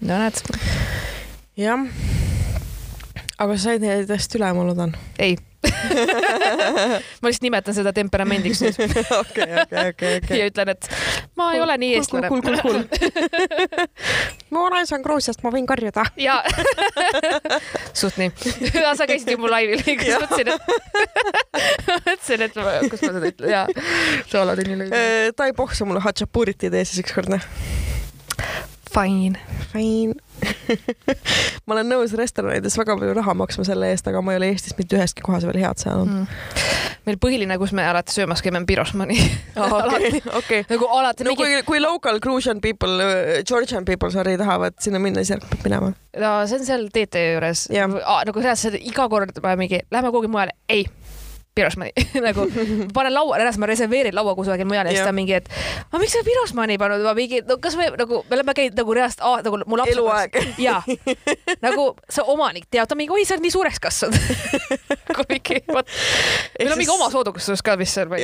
[0.00, 0.42] no näed.
[1.56, 1.80] jah
[3.42, 4.94] aga sa said nendest üle, ma loodan?
[5.18, 5.36] ei
[7.22, 8.78] ma lihtsalt nimetan seda temperamendiks nüüd.
[9.22, 10.38] okei, okei, okei, okei.
[10.40, 10.88] ja ütlen, et
[11.38, 12.30] ma ei ole nii eestlane.
[12.32, 13.86] kuul, kuul, kuul, kuul.
[14.54, 16.06] ma olen San Gruusiast, ma võin karjuda.
[16.20, 16.40] ja,
[17.92, 18.32] suht nii.
[18.98, 20.60] sa käisid ju mu laivil, kus mõtlesin, et
[22.08, 22.58] mõtlesin, et
[22.92, 23.66] kus ma seda ütlen, jaa.
[24.30, 25.06] sa oled nii lõi.
[25.36, 27.48] ta ei pohsa mulle hatšapuurit ei tee siis ükskord, noh.
[28.92, 29.40] Fine.
[29.72, 30.31] Fine
[31.66, 34.76] ma olen nõus restoranides väga palju raha maksma selle eest, aga ma ei ole Eestis
[34.78, 36.44] mitte üheski kohas veel head saanud mm..
[37.08, 39.18] meil põhiline, kus me alati söömas käime, on Pirosmani
[39.56, 39.76] oh,.
[39.96, 40.62] okei, okei.
[40.70, 41.26] nagu alati.
[41.26, 41.42] no mingi...
[41.42, 42.98] kui, kui local Gruusian people,
[43.48, 45.92] Georgian people, sorry, tahavad sinna minna, siis peab minema.
[46.22, 47.68] no see on seal TT juures.
[47.72, 50.86] nagu reaalselt iga kord mingi, lähme kuhugi mujale, ei
[51.54, 51.92] Pirosmani
[52.26, 52.46] nagu
[52.94, 55.50] panen laua, reaalselt ma reserveerin laua kusagil mujal ja siis ta mingi, et
[55.84, 58.96] aga miks sa Pirosmani pannud, ma mingi, no kas me nagu, me oleme käinud nagu
[58.96, 59.92] reaalselt ah,, nagu mu laps.
[59.92, 60.38] eluaeg.
[60.66, 60.78] ja,
[61.60, 64.16] nagu see omanik teab, ta mingi, oi, sa oled nii suureks kasvanud
[65.32, 65.92] mingi, vot.
[66.56, 68.16] meil on mingi oma soodustus ka vist seal.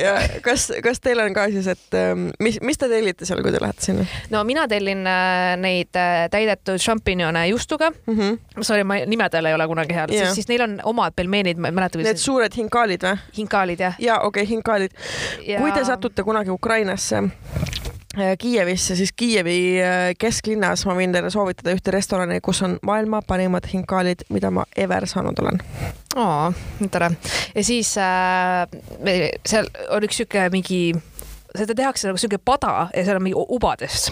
[0.45, 3.61] kas, kas teil on ka siis, et ähm, mis, mis te tellite seal, kui te
[3.61, 4.07] lähete sinna?
[4.33, 8.17] no mina tellin äh, neid äh, täidetud šampinjone juustuga mm.
[8.17, 8.63] -hmm.
[8.65, 11.77] Sorry, ma nimedele ei ole kunagi hea, siis, siis neil on omad pelmeenid, ma ei
[11.77, 12.01] mäleta.
[12.03, 13.18] Need suured hinkaalid või?
[13.37, 13.99] Hinkaalid jah?
[13.99, 14.91] ja okei okay,, hinkaalid
[15.47, 15.59] ja....
[15.61, 21.75] kui te satute kunagi Ukrainasse äh, Kiievisse, siis Kiievi äh, kesklinnas ma võin teile soovitada
[21.75, 25.61] ühte restorani, kus on maailma parimad hinkaalid, mida ma ever saanud olen.
[26.15, 26.51] aa,
[26.91, 27.11] tore.
[27.55, 28.65] ja siis äh,
[29.45, 30.83] seal on üks sihuke mingi
[31.57, 34.11] seda tehakse nagu siuke pada ja seal on mingi ubadest.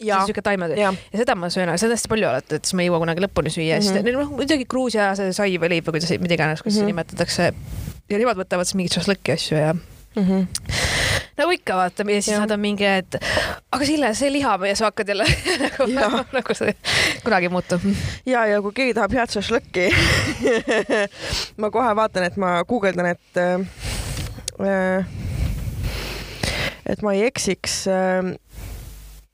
[0.00, 0.92] siuke taimed ja.
[1.12, 3.52] ja seda ma söön, seda hästi palju alati, et siis ma ei jõua kunagi lõpuni
[3.52, 3.88] süüa mm -hmm.
[3.88, 4.20] siis mhm.
[4.22, 6.92] noh, muidugi Gruusia see sai või leib või kuidas, mida iganes, kuidas mm -hmm.
[6.94, 7.52] nimetatakse
[8.08, 10.24] ja nemad võtavad siis mingit šašlõkki asju ja mm.
[10.24, 10.68] -hmm
[11.38, 13.16] nagu ikka vaata ja siis nad on mingi, et
[13.72, 15.26] aga Sille, see liha ja sa hakkad jälle
[15.98, 16.74] nagu, nagu see
[17.24, 17.80] kunagi ei muutu.
[18.26, 19.86] ja, ja kui keegi tahab head šašlõkki
[21.62, 25.06] ma kohe vaatan, et ma guugeldan, et äh,
[26.88, 28.34] et ma ei eksiks äh,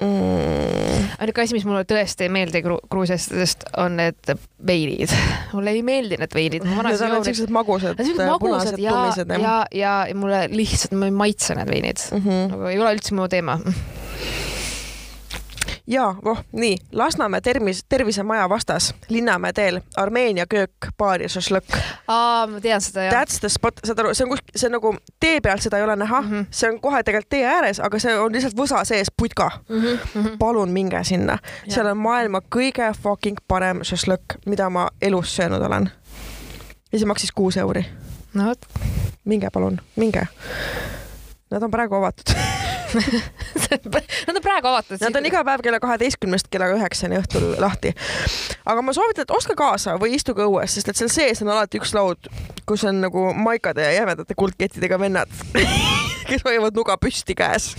[0.02, 1.08] mm..
[1.20, 4.34] ainuke asi, mis mulle tõesti ei meeldi Gruusiast, on need
[4.66, 5.12] veinid.
[5.56, 6.66] mulle ei meeldi need veinid.
[6.68, 8.00] Need on siuksed magusad,
[8.40, 9.34] punased, tumised.
[9.38, 12.24] ja, ja, ja mulle lihtsalt, ma ei maitse need veinid mm.
[12.24, 12.48] -hmm.
[12.54, 13.58] nagu ei ole üldse mu teema
[15.86, 21.76] ja voh, nii Lasnamäe tervis, tervisemaja vastas Linnamäe teel Armeenia köök, baar ja šašlõkk.
[22.08, 23.14] aa, ma tean seda jah.
[23.14, 25.84] That's the spot, saad aru, see on kuskil, see on nagu tee pealt seda ei
[25.84, 26.46] ole näha mm, -hmm.
[26.50, 29.82] see on kohe tegelikult tee ääres, aga see on lihtsalt võsa sees putka mm.
[29.82, 30.38] -hmm.
[30.38, 35.90] palun minge sinna, seal on maailma kõige fucking parem šašlõkk, mida ma elus söönud olen.
[36.92, 37.86] ja see maksis kuus euri.
[38.34, 38.66] no vot.
[39.24, 40.26] minge palun, minge.
[41.50, 42.34] Nad on praegu avatud
[44.26, 45.00] Nad on praegu avatud.
[45.02, 47.94] Nad on iga päev kella kaheteistkümnest kella üheksani õhtul lahti.
[48.64, 51.80] aga ma soovitan, et ostke kaasa või istuge õues, sest et seal sees on alati
[51.82, 52.30] üks laud,
[52.68, 55.32] kus on nagu maikade ja jämedate kuldkettidega vennad
[56.28, 57.72] kes hoiavad nuga püsti käes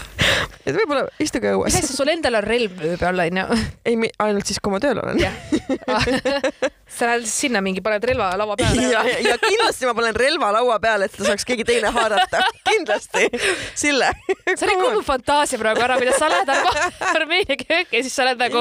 [0.66, 1.74] et võib-olla istuge õues.
[1.74, 3.46] mis asja, sul endal on relv öö peal onju?
[3.84, 5.20] ei, ainult siis, kui ma tööl olen
[6.90, 10.78] sa lähed sinna mingi, paned relva laua peale ja, ja, kindlasti ma panen relva laua
[10.82, 12.42] peale, et seda saaks keegi teine haarata.
[12.70, 13.28] kindlasti.
[13.78, 14.10] Sille.
[14.56, 16.68] sa rikkud mu fantaasia praegu ära, kuidas sa lähed nagu
[17.14, 18.60] Armeenia kööki ja siis sa oled nagu.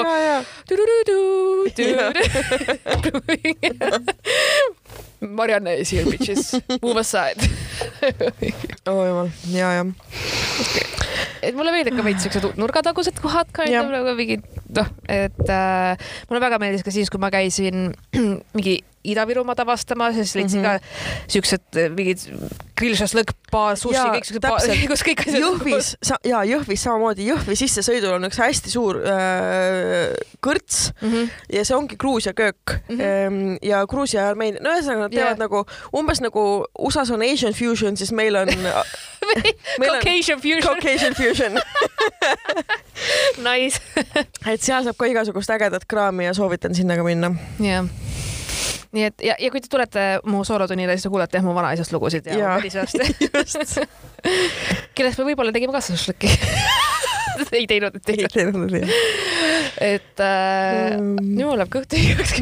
[5.22, 7.40] Marianne is here bitches, move aside.
[8.90, 9.86] Oh jumal, ja, jah.
[10.64, 10.86] Okay.
[11.44, 14.46] et mulle meeldib ka veits siuksed nurgatagused kohad ka nagu mingid
[14.76, 16.00] noh, et äh,
[16.30, 17.92] mulle väga meeldis ka siis, kui ma käisin
[18.56, 18.80] mingi
[19.14, 20.80] Ida-Virumaad avastama, siis leidsin mm -hmm.
[20.80, 22.26] ka siuksed mingid
[22.80, 25.40] grillšašlõkk, baar, sushi, kõik siuksed, kus kõik asjad.
[25.44, 25.92] Jõhvis
[26.28, 30.14] ja Jõhvis samamoodi, Jõhvi sissesõidul on üks hästi suur öö,
[30.46, 31.32] kõrts mm -hmm.
[31.58, 33.00] ja see ongi Gruusia köök mm.
[33.00, 33.58] -hmm.
[33.62, 35.44] ja Gruusia ja Armeenia, no ühesõnaga nad teevad yeah.
[35.44, 36.46] nagu umbes nagu
[36.80, 38.48] USA-s on Asian fusion, siis meil on
[39.80, 40.64] Caucasian fusion.
[40.64, 41.60] Caucasian fusion
[43.50, 43.82] Nice
[44.48, 47.34] et seal saab ka igasugust ägedat kraami ja soovitan sinna ka minna.
[47.60, 47.86] jah
[48.96, 51.94] nii et ja, ja kui te tulete mu soolotunnile, siis te kuulete jah mu vanaisast
[51.94, 52.98] lugusid ja, ja välisööst
[54.96, 56.32] kellest me võib-olla tegime ka šašlõkki
[57.60, 58.74] ei teinud, et ei teinud.
[59.82, 61.20] et äh, mm.
[61.22, 62.36] nüüd läheb kõht tühjaks,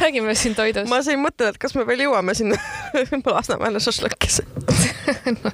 [0.00, 0.90] räägime siin toidust.
[0.90, 2.58] ma sain mõtte, et kas me veel jõuame sinna
[3.38, 4.46] Lasnamäele šašlõkkisse
[5.38, 5.52] no.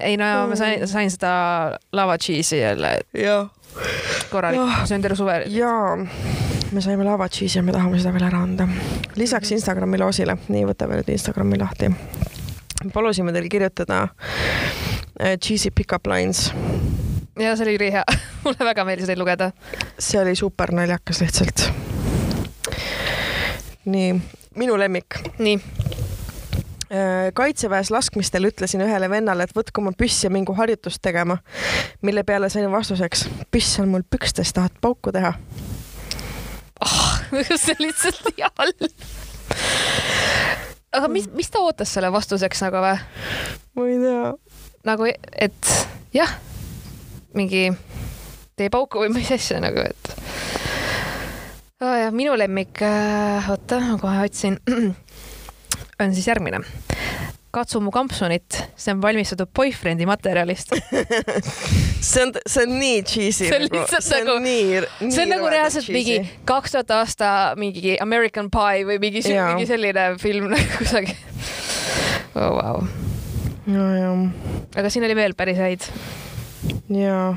[0.00, 1.32] ei no ma sain, sain seda
[1.92, 2.96] lava cheese'i jälle.
[4.30, 5.42] korralik, see on terve suve.
[5.52, 8.66] jaa me saime lava cheese'i ja me tahame seda veel ära anda.
[9.16, 11.90] lisaks Instagrami loosile, nii võtame nüüd Instagrami lahti.
[12.92, 16.52] palusime teil kirjutada äh, cheesy pickup lines.
[17.38, 18.04] ja see oli ülihea
[18.44, 19.52] mulle väga meeldis neid lugeda.
[19.98, 21.70] see oli super naljakas lihtsalt.
[23.84, 24.20] nii,
[24.60, 25.22] minu lemmik.
[25.38, 25.56] nii
[26.92, 31.38] äh, kaitseväes laskmistel ütlesin ühele vennale, et võtku oma püss ja mingu harjutust tegema,
[32.02, 35.32] mille peale sain vastuseks, püss on mul pükstes, tahad pauku teha?
[36.86, 38.84] oh, see lihtsalt nii halb.
[40.98, 42.96] aga mis, mis ta ootas selle vastuseks nagu või?
[43.78, 44.32] ma ei tea.
[44.88, 45.10] nagu,
[45.46, 45.72] et
[46.14, 46.36] jah,
[47.38, 47.68] mingi
[48.58, 50.12] tee pauku või mis asja nagu, et
[51.82, 51.96] oh,.
[52.04, 54.60] ja minu lemmik äh,, oota, ma kohe otsin,
[56.02, 56.62] on siis järgmine
[57.54, 60.74] katsu mu kampsunit, see on valmistatud boyfriend'i materjalist
[62.10, 63.48] see on, see on nii cheesy.
[63.48, 64.82] see on nagu- lihtsalt see on nagu, nii,
[65.32, 66.18] nagu reaalselt mingi
[66.48, 67.30] kaks tuhat aasta
[67.60, 71.16] mingi American Pie või mingi, mingi selline film nagu kusagil
[72.36, 72.52] oh,.
[72.58, 72.84] Wow.
[73.72, 74.22] no jah.
[74.76, 75.88] aga siin oli veel päris häid.
[76.92, 77.32] jaa.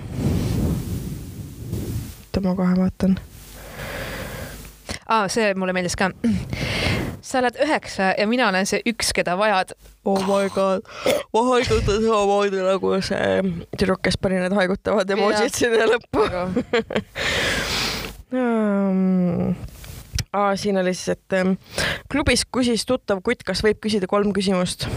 [2.28, 3.16] oota, ma kohe vaatan.
[5.08, 6.12] aa, see mulle meeldis ka
[7.22, 9.74] sa oled üheksa ja mina olen see üks, keda vajad.
[10.06, 10.86] oh my god,
[11.34, 13.42] ma haigutan samamoodi nagu see
[13.78, 16.26] tüdruk, kes pani need haigutavad emotsid sinna lõppu.
[18.32, 19.54] Um,
[20.32, 21.58] Aa, siin oli siis, et um,
[22.12, 24.88] klubis küsis tuttav kutt, kas võib küsida kolm küsimust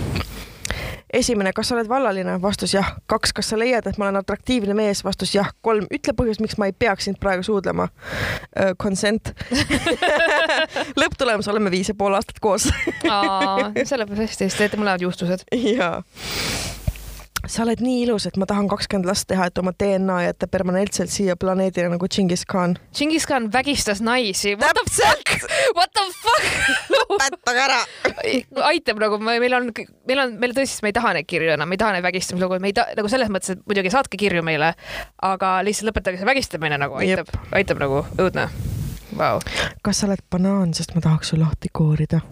[1.14, 2.36] esimene, kas sa oled vallaline?
[2.42, 2.94] vastus jah.
[3.10, 5.04] kaks, kas sa leiad, et ma olen atraktiivne mees?
[5.06, 5.50] vastus jah.
[5.66, 8.72] kolm, ütle põhjus, miks ma ei peaks sind praegu suudlema uh,.
[8.80, 9.32] Consent
[11.00, 12.68] lõpptulemus, oleme viis ja pool aastat koos
[14.00, 15.46] lõpeb hästi, siis teete mõlemad juustused.
[15.78, 16.00] jaa
[17.46, 21.12] sa oled nii ilus, et ma tahan kakskümmend last teha, et oma DNA jätta permanentselt
[21.12, 22.76] siia planeedile nagu Džingis Khan.
[22.94, 24.56] Džingis Khan vägistas naisi.
[24.60, 25.48] täpselt.
[25.76, 26.44] What the fuck?
[27.14, 27.80] lõpetage ära.
[28.70, 29.70] aitab nagu, meil on,
[30.08, 32.60] meil on, meil tõesti, me ei taha neid kirju enam, me ei taha neid vägistamislugu,
[32.62, 34.72] me ei taha nagu selles mõttes, et muidugi saatke kirju meile,
[35.22, 38.48] aga lihtsalt lõpetage see vägistamine nagu aitab, aitab nagu õudne
[39.18, 39.42] wow..
[39.84, 42.22] kas sa oled banaan, sest ma tahaks su lahti koorida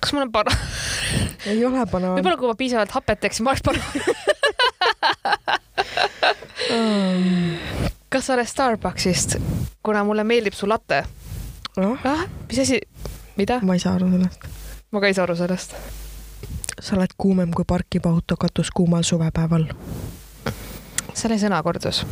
[0.00, 0.58] kas mul on banaan?
[1.46, 2.16] ei ole banaan.
[2.18, 3.92] võib-olla kui ma piisavalt hapet teeksin, ma oleks banaan
[8.12, 9.36] kas sa oled Starbucksist,
[9.82, 11.04] kuna mulle meeldib su latte
[11.76, 11.96] no.?
[12.04, 12.80] ah, mis asi,
[13.36, 13.60] mida?
[13.62, 14.40] ma ei saa aru sellest.
[14.90, 15.74] ma ka ei saa aru sellest.
[16.80, 19.64] sa oled kuumem kui parkib auto katus kuumal suvepäeval.
[21.12, 22.04] see oli sõnakordus.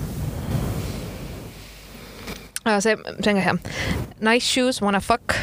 [2.81, 3.59] See, see on ka hea.
[4.21, 5.37] Nice shoes, wanna fuck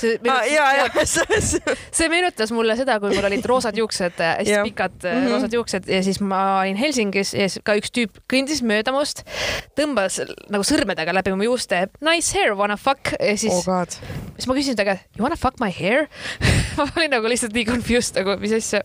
[0.00, 1.04] see ah, ja, ja,
[1.98, 4.62] see meenutas mulle seda, kui mul olid roosad juuksed, hästi ja.
[4.66, 5.30] pikad mm -hmm.
[5.34, 9.22] roosad juuksed ja siis ma olin Helsingis ja siis ka üks tüüp kõndis mööda must,
[9.78, 11.86] tõmbas nagu sõrmedega läbi mu juuste.
[12.00, 13.84] Nice hair, wanna fuck ja siis oh,
[14.36, 16.08] siis ma küsisin ta käest, you wanna fuck my hair
[16.76, 18.82] ma olin nagu lihtsalt nii confused nagu, mis asja,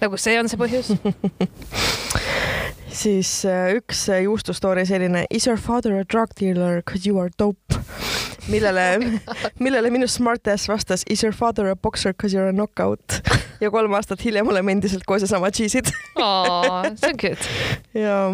[0.00, 0.92] nagu see on see põhjus
[2.92, 7.18] siis äh, üks äh, juustu story selline Is your father a drug dealer cause you
[7.20, 7.74] are dope?
[8.52, 8.98] millele
[9.64, 13.20] millele minu smartass vastas Is your father a boxer cause you are a knockout?
[13.60, 17.50] ja kolm aastat hiljem oleme endiselt koos ja sama cheese'id see on cute.
[17.94, 18.28] jaa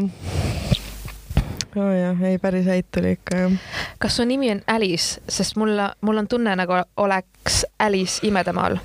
[1.76, 3.52] oh jah, ei päris häid tuli ikka jah.
[3.98, 8.78] kas su nimi on Alice, sest mulle, mul on tunne nagu oleks Alice imedemaal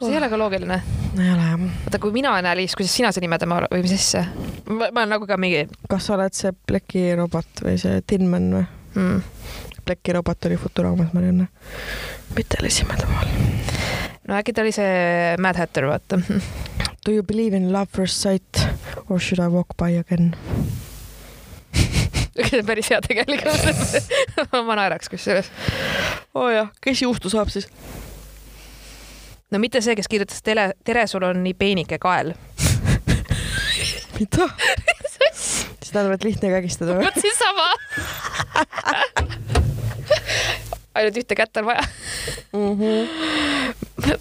[0.00, 0.80] see ei ole ka loogiline.
[1.18, 1.60] ei ole jah.
[1.84, 4.24] oota, kui mina olen Alice, kuidas sina seda nimetama või mis asja?
[4.70, 5.66] ma olen nagu ka mingi.
[5.90, 9.22] kas sa oled see Blacki robot või see Tinman või mm.?
[9.84, 11.48] Blacki robot oli Futuraamas, Marianne.
[12.36, 13.32] mitte Alice Mädamaal.
[14.28, 16.20] no äkki ta oli see Mad Hatter, vaata.
[17.04, 18.66] Do you believe in love first sight
[19.08, 20.34] or should I walk by again?
[22.50, 23.68] see päris hea tegelikult
[24.66, 25.50] ma naeraks kusjuures.
[26.34, 27.68] oo oh jah, kes juhtu saab siis?
[29.54, 32.32] No mitte see, kes kirjutas tele, tere, sul on nii peenike kael
[34.18, 34.48] mida?
[35.14, 37.06] see tähendab, et lihtne kägistada või?
[37.06, 37.66] vot siis sama
[40.98, 41.84] ainult ühte kätt on vaja
[42.50, 42.74] mm.
[42.80, 44.18] -hmm.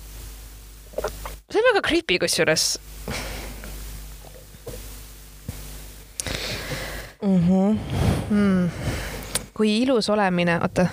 [1.50, 2.66] see on väga creepy kusjuures
[7.24, 7.48] mm.
[7.48, 7.80] -hmm.
[8.30, 8.70] Mm.
[9.54, 10.88] kui ilus olemine, oota,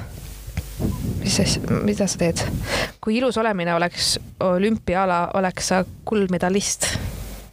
[1.31, 2.43] mis asja, mida sa teed?
[3.01, 6.87] kui ilus olemine oleks olümpiaala, oleks sa kuldmedalist.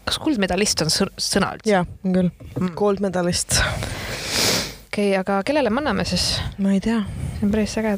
[0.08, 1.70] kas kuldmedalist on sõna üldse?
[1.70, 3.60] jah, on küll mm., kuldmedalist.
[3.62, 6.26] okei okay,, aga kellele me anname siis?
[6.58, 7.04] ma ei tea.
[7.38, 7.94] see on päris äge.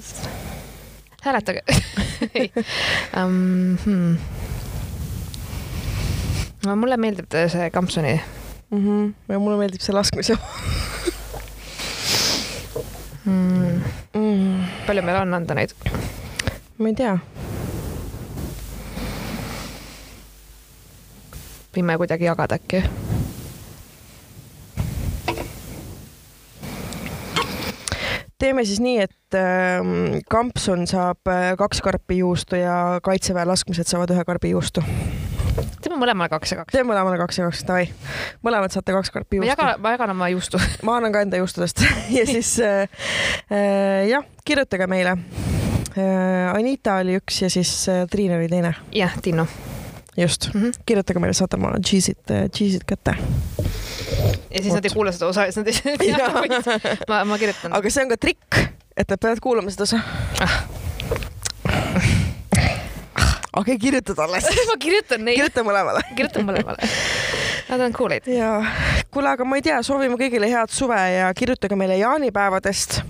[1.23, 1.61] hääletage
[3.21, 3.77] um,.
[3.85, 4.17] Hmm.
[6.75, 8.19] mulle meeldib see Kampsuni
[8.71, 8.83] mm.
[8.83, 9.13] -hmm.
[9.31, 10.35] ja mulle meeldib see laskmise
[13.25, 13.81] mm..
[14.13, 14.63] Mm.
[14.87, 15.73] palju meil on anda neid?
[16.77, 17.17] ma ei tea.
[21.75, 22.83] võime kuidagi jagada äkki?
[28.39, 34.25] Teeme siis nii, et äh, Kampsun saab kaks karpi juustu ja Kaitseväe laskmised saavad ühe
[34.27, 34.85] karbi juustu
[35.83, 36.73] teeme mõlemale kaks ja kaks.
[36.73, 37.87] teeme mõlemale kaks ja kaks, davai.
[38.45, 39.47] mõlemad saate kaks karpi juustu.
[39.47, 41.83] ma jagan, ma jagan oma juustu ma annan ka enda juustudest
[42.17, 42.85] ja siis äh,
[43.51, 45.17] äh, jah, kirjutage meile
[45.95, 46.53] äh,.
[46.53, 48.75] Anita oli üks ja siis äh, Triin oli teine.
[48.95, 49.47] jah, Tinno.
[50.17, 50.81] just mm, -hmm.
[50.85, 53.17] kirjutage meile, saate oma cheese'id, äh, cheese'id kätte
[54.49, 54.79] ja siis Oot.
[54.79, 56.29] nad ei kuula seda osa ja siis nad ei tea,
[57.09, 57.73] ma, ma kirjutan.
[57.75, 58.61] aga see on ka trikk,
[58.97, 60.01] et nad peavad kuulama seda osa
[60.43, 60.59] ah
[63.59, 65.39] okei okay,, kirjuta talle siis ma kirjutan neid.
[65.39, 66.89] kirjuta mõlemale kirjutan mõlemale.
[67.69, 68.25] Nad on cool'id.
[68.33, 68.53] ja,
[69.13, 73.01] kuule, aga ma ei tea, soovime kõigile head suve ja kirjutage meile jaanipäevadest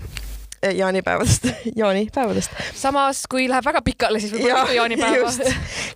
[0.62, 1.46] jaanipäevadest,
[1.82, 2.50] jaanipäevadest.
[2.74, 5.30] samas, kui läheb väga pikale, siis võib-olla mitu jaanipäeva.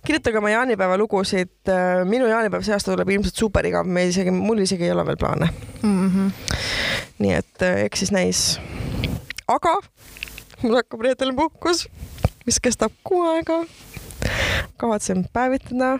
[0.05, 1.53] kirjutage oma jaanipäeva lugusid.
[1.69, 5.05] Äh, minu jaanipäev see aasta tuleb ilmselt super igav, me isegi, mul isegi ei ole
[5.05, 5.49] veel plaane
[5.81, 6.09] mm.
[6.09, 6.31] -hmm.
[7.19, 8.59] nii et äh, eks siis näis.
[9.47, 9.77] aga
[10.61, 11.87] mul hakkab reedel puhkus,
[12.45, 13.63] mis kestab kuu aega
[14.77, 15.99] kavatsen päevitada.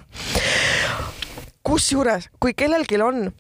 [1.64, 3.32] kusjuures, kui kellelgi on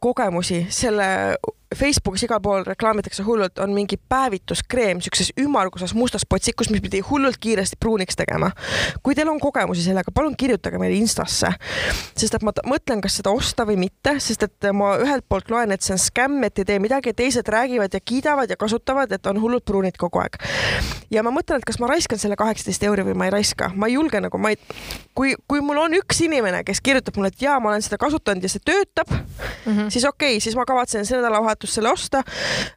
[0.00, 1.36] kogemusi selle
[1.74, 7.38] Facebookis igal pool reklaamitakse hullult, on mingi päevituskreem siukses ümmarguses mustas potsikus, mis pidi hullult
[7.40, 8.50] kiiresti pruuniks tegema.
[9.02, 11.52] kui teil on kogemusi sellega, palun kirjutage meile Instasse,
[12.16, 15.72] sest et ma mõtlen, kas seda osta või mitte, sest et ma ühelt poolt loen,
[15.72, 19.26] et see on skämm, et ei tee midagi, teised räägivad ja kiidavad ja kasutavad, et
[19.26, 20.38] on hullult pruunid kogu aeg.
[21.10, 23.88] ja ma mõtlen, et kas ma raiskan selle kaheksateist euri või ma ei raiska, ma
[23.88, 24.58] ei julge nagu, ma ei,
[25.14, 28.42] kui, kui mul on üks inimene, kes kirjutab mulle, et jaa, ma olen seda kasutanud
[28.42, 29.90] ja see töötab mm, -hmm.
[29.90, 32.22] siis okei okay,, siis ma kavatsen see nädalavahetus õnnestus selle osta.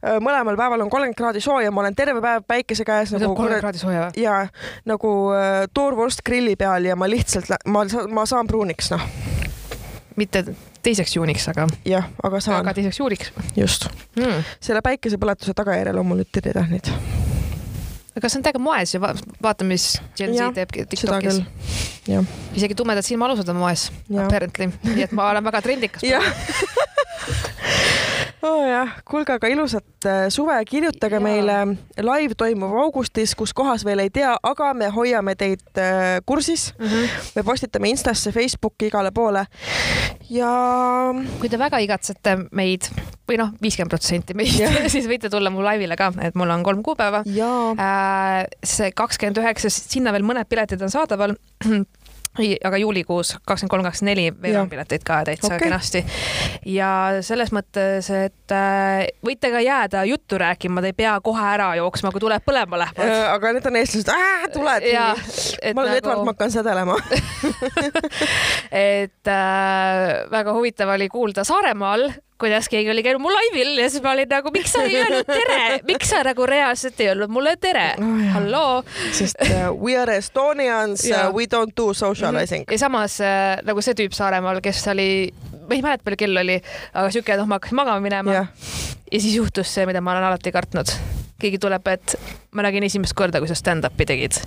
[0.04, 3.34] Äh, mõlemal päeval on kolmkümmend kraadi sooja, ma olen terve päev päikese käes nagu.
[3.36, 4.24] kolmkümmend kraadi sooja või?
[4.24, 4.48] ja
[4.86, 9.02] nagu äh, toorvorst grilli peal ja ma lihtsalt, ma, ma saan pruuniks, noh.
[10.16, 10.46] mitte
[10.84, 11.68] teiseks juuniks, aga.
[11.86, 12.62] jah, aga saan.
[12.62, 13.34] aga teiseks juuliks.
[13.56, 14.44] just mm..
[14.60, 16.92] selle päikesepõletuse tagajärjel on mul nüüd tiritähnid
[18.16, 21.42] aga see on täiega moes ja vaata, mis Gen Z teeb Tiktokis.
[22.56, 26.06] isegi tumedad silmaalused on moes, apparently, nii et ma olen väga trendikas
[28.46, 31.24] oh jah, kuulge, aga ilusat äh, suve, kirjutage ja.
[31.24, 31.58] meile.
[31.98, 36.86] live toimub augustis, kus kohas veel ei tea, aga me hoiame teid äh, kursis mm.
[36.86, 37.32] -hmm.
[37.36, 39.46] me postitame Instasse, Facebooki, igale poole.
[40.30, 40.54] ja.
[41.40, 42.90] kui te väga igatsete meid
[43.26, 44.62] või noh, viiskümmend protsenti meist,
[44.94, 47.24] siis võite tulla mu laivile ka, et mul on kolm kuupäeva.
[47.74, 51.36] Äh, see kakskümmend üheksa, sinna veel mõned piletid on saadaval
[52.36, 55.60] aga juulikuus kakskümmend kolm, kakskümmend neli veel on pileteid ka täitsa okay.
[55.64, 56.02] kenasti.
[56.70, 56.90] ja
[57.26, 62.12] selles mõttes, et äh, võite ka jääda juttu rääkima, te ei pea kohe ära jooksma,
[62.16, 63.16] kui tuleb põlema lähevad.
[63.36, 64.12] aga need on eestlased,
[64.54, 64.90] tuled.
[64.92, 65.98] ma olen nagu...
[66.02, 67.00] Edvard, ma hakkan sädelema
[68.86, 72.10] et äh, väga huvitav oli kuulda Saaremaal
[72.42, 75.30] kuidas keegi oli käinud mu laivil ja siis ma olin nagu, miks sa ei öelnud
[75.30, 77.88] tere, miks sa nagu reaalselt ei öelnud mulle tere?
[78.02, 78.84] Oh,, halloo.
[79.16, 83.96] sest uh, we are Estonians uh,, we don't do socializing ja samas uh, nagu see
[83.98, 85.10] tüüp Saaremaal, kes oli,
[85.68, 86.58] ma ei mäleta, palju kell oli,
[86.94, 88.34] aga siuke, noh, ma hakkasin magama minema.
[88.34, 88.48] Yeah.
[89.12, 90.92] ja siis juhtus see, mida ma olen alati kartnud.
[91.42, 92.16] Keegi tuleb, et
[92.56, 94.40] ma nägin esimest korda, kui sa stand-up'i tegid.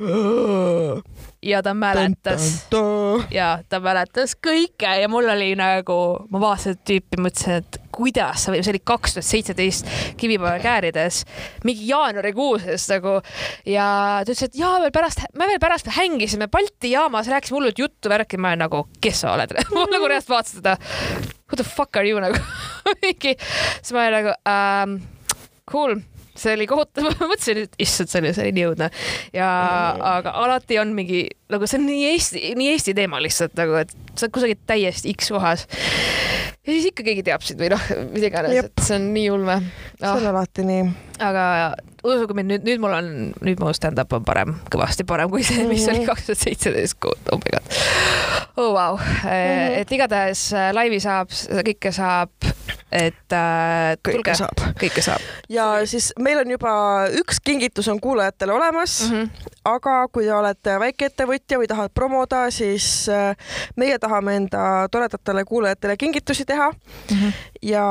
[1.44, 2.66] ja ta mäletas.
[3.30, 5.96] Ja ta mäletas kõike ja mul oli nagu,
[6.32, 11.22] ma vaatasin tüüpi, mõtlesin, et kuidas sa, see oli kaks tuhat seitseteist Kivipäeva käärides,
[11.66, 13.18] mingi jaanuarikuuses nagu.
[13.68, 13.86] Ja
[14.24, 18.12] ta ütles, et jaa, veel pärast, me veel pärast hängisime Balti jaamas, rääkisime hullult juttu,
[18.12, 19.54] värki, ma olen nagu, kes sa oled?
[19.74, 20.78] Mul nagu reaalselt vaatasin teda.
[21.44, 22.40] Who the fuck are you nagu?
[23.04, 24.98] Mingi, siis ma olin nagu ähm,
[25.70, 26.00] cool
[26.38, 28.90] see oli kohutav, ma mõtlesin, et issand, see oli, see oli nii õudne
[29.36, 29.48] ja
[29.94, 30.04] mm.
[30.14, 33.92] aga alati on mingi nagu see on nii Eesti, nii Eesti teema lihtsalt nagu, et
[34.14, 35.66] sa oled kusagil täiesti X kohas.
[36.64, 39.58] ja siis ikka keegi teab sind või noh, mida iganes, et see on nii ulme
[39.60, 39.74] oh..
[39.98, 40.30] see on ah.
[40.34, 40.86] alati nii.
[41.24, 41.44] aga
[42.04, 43.10] uskuge mind, nüüd, nüüd mul on,
[43.44, 46.10] nüüd mu stand-up on parem, kõvasti parem kui see, mis oli mhm.
[46.10, 47.78] kaks tuhat seitseteist, oh my god.
[48.56, 49.80] oh vau wow., mhm.
[49.80, 51.32] et igatahes äh, laivi saab,
[51.64, 52.52] kõike saab
[52.94, 54.60] et äh, tulge, kõike saab.
[54.78, 55.24] kõike saab.
[55.50, 56.74] ja siis meil on juba
[57.20, 59.50] üks kingitus on kuulajatele olemas mm, -hmm.
[59.72, 63.08] aga kui te olete väikeettevõtja või tahad promoda, siis
[63.76, 67.16] meie tahame enda toredatele kuulajatele kingitusi teha mm.
[67.16, 67.32] -hmm.
[67.64, 67.84] Ja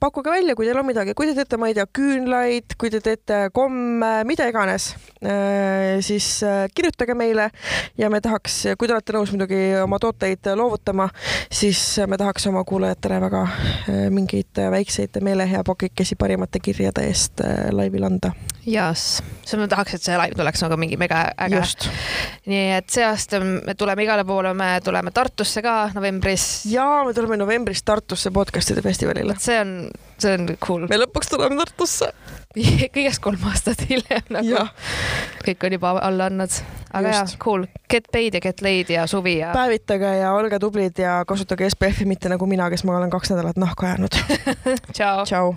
[0.00, 3.00] pakkuge välja, kui teil on midagi, kui te teete, ma ei tea, küünlaid, kui te
[3.04, 7.48] teete komme, mida iganes äh,, siis äh, kirjutage meile
[7.98, 11.08] ja me tahaks, kui te olete nõus muidugi oma tooteid loovutama,
[11.52, 11.80] siis
[12.10, 18.32] me tahaks oma kuulajatele väga äh, mingeid väikseid meeleheapokikesi parimate kirjade eest laivil anda.
[18.66, 21.62] jaas, siis ma tahaks, et see laiv tuleks nagu mingi mega äge.
[22.50, 26.64] nii et see aasta me tuleme igale poole, me tuleme Tartusse ka novembris.
[26.70, 28.32] ja me tuleme novembris Tartusse
[28.72, 29.34] podcast'ide festivalile.
[29.38, 30.86] see on, see on cool.
[30.88, 32.12] me lõpuks tuleme Tartusse
[32.94, 34.66] kõigest kolm aastat hiljem nagu
[35.44, 36.58] kõik on juba alla andnud.
[36.92, 39.52] aga jaa, cool, get paid ja get laid ja suvi ja.
[39.56, 43.60] päevitage ja olge tublid ja kasutage SPF-i, mitte nagu mina, kes ma olen kaks nädalat
[43.60, 44.20] nahka jäänud
[44.96, 45.24] tšau.
[45.24, 45.54] tšau.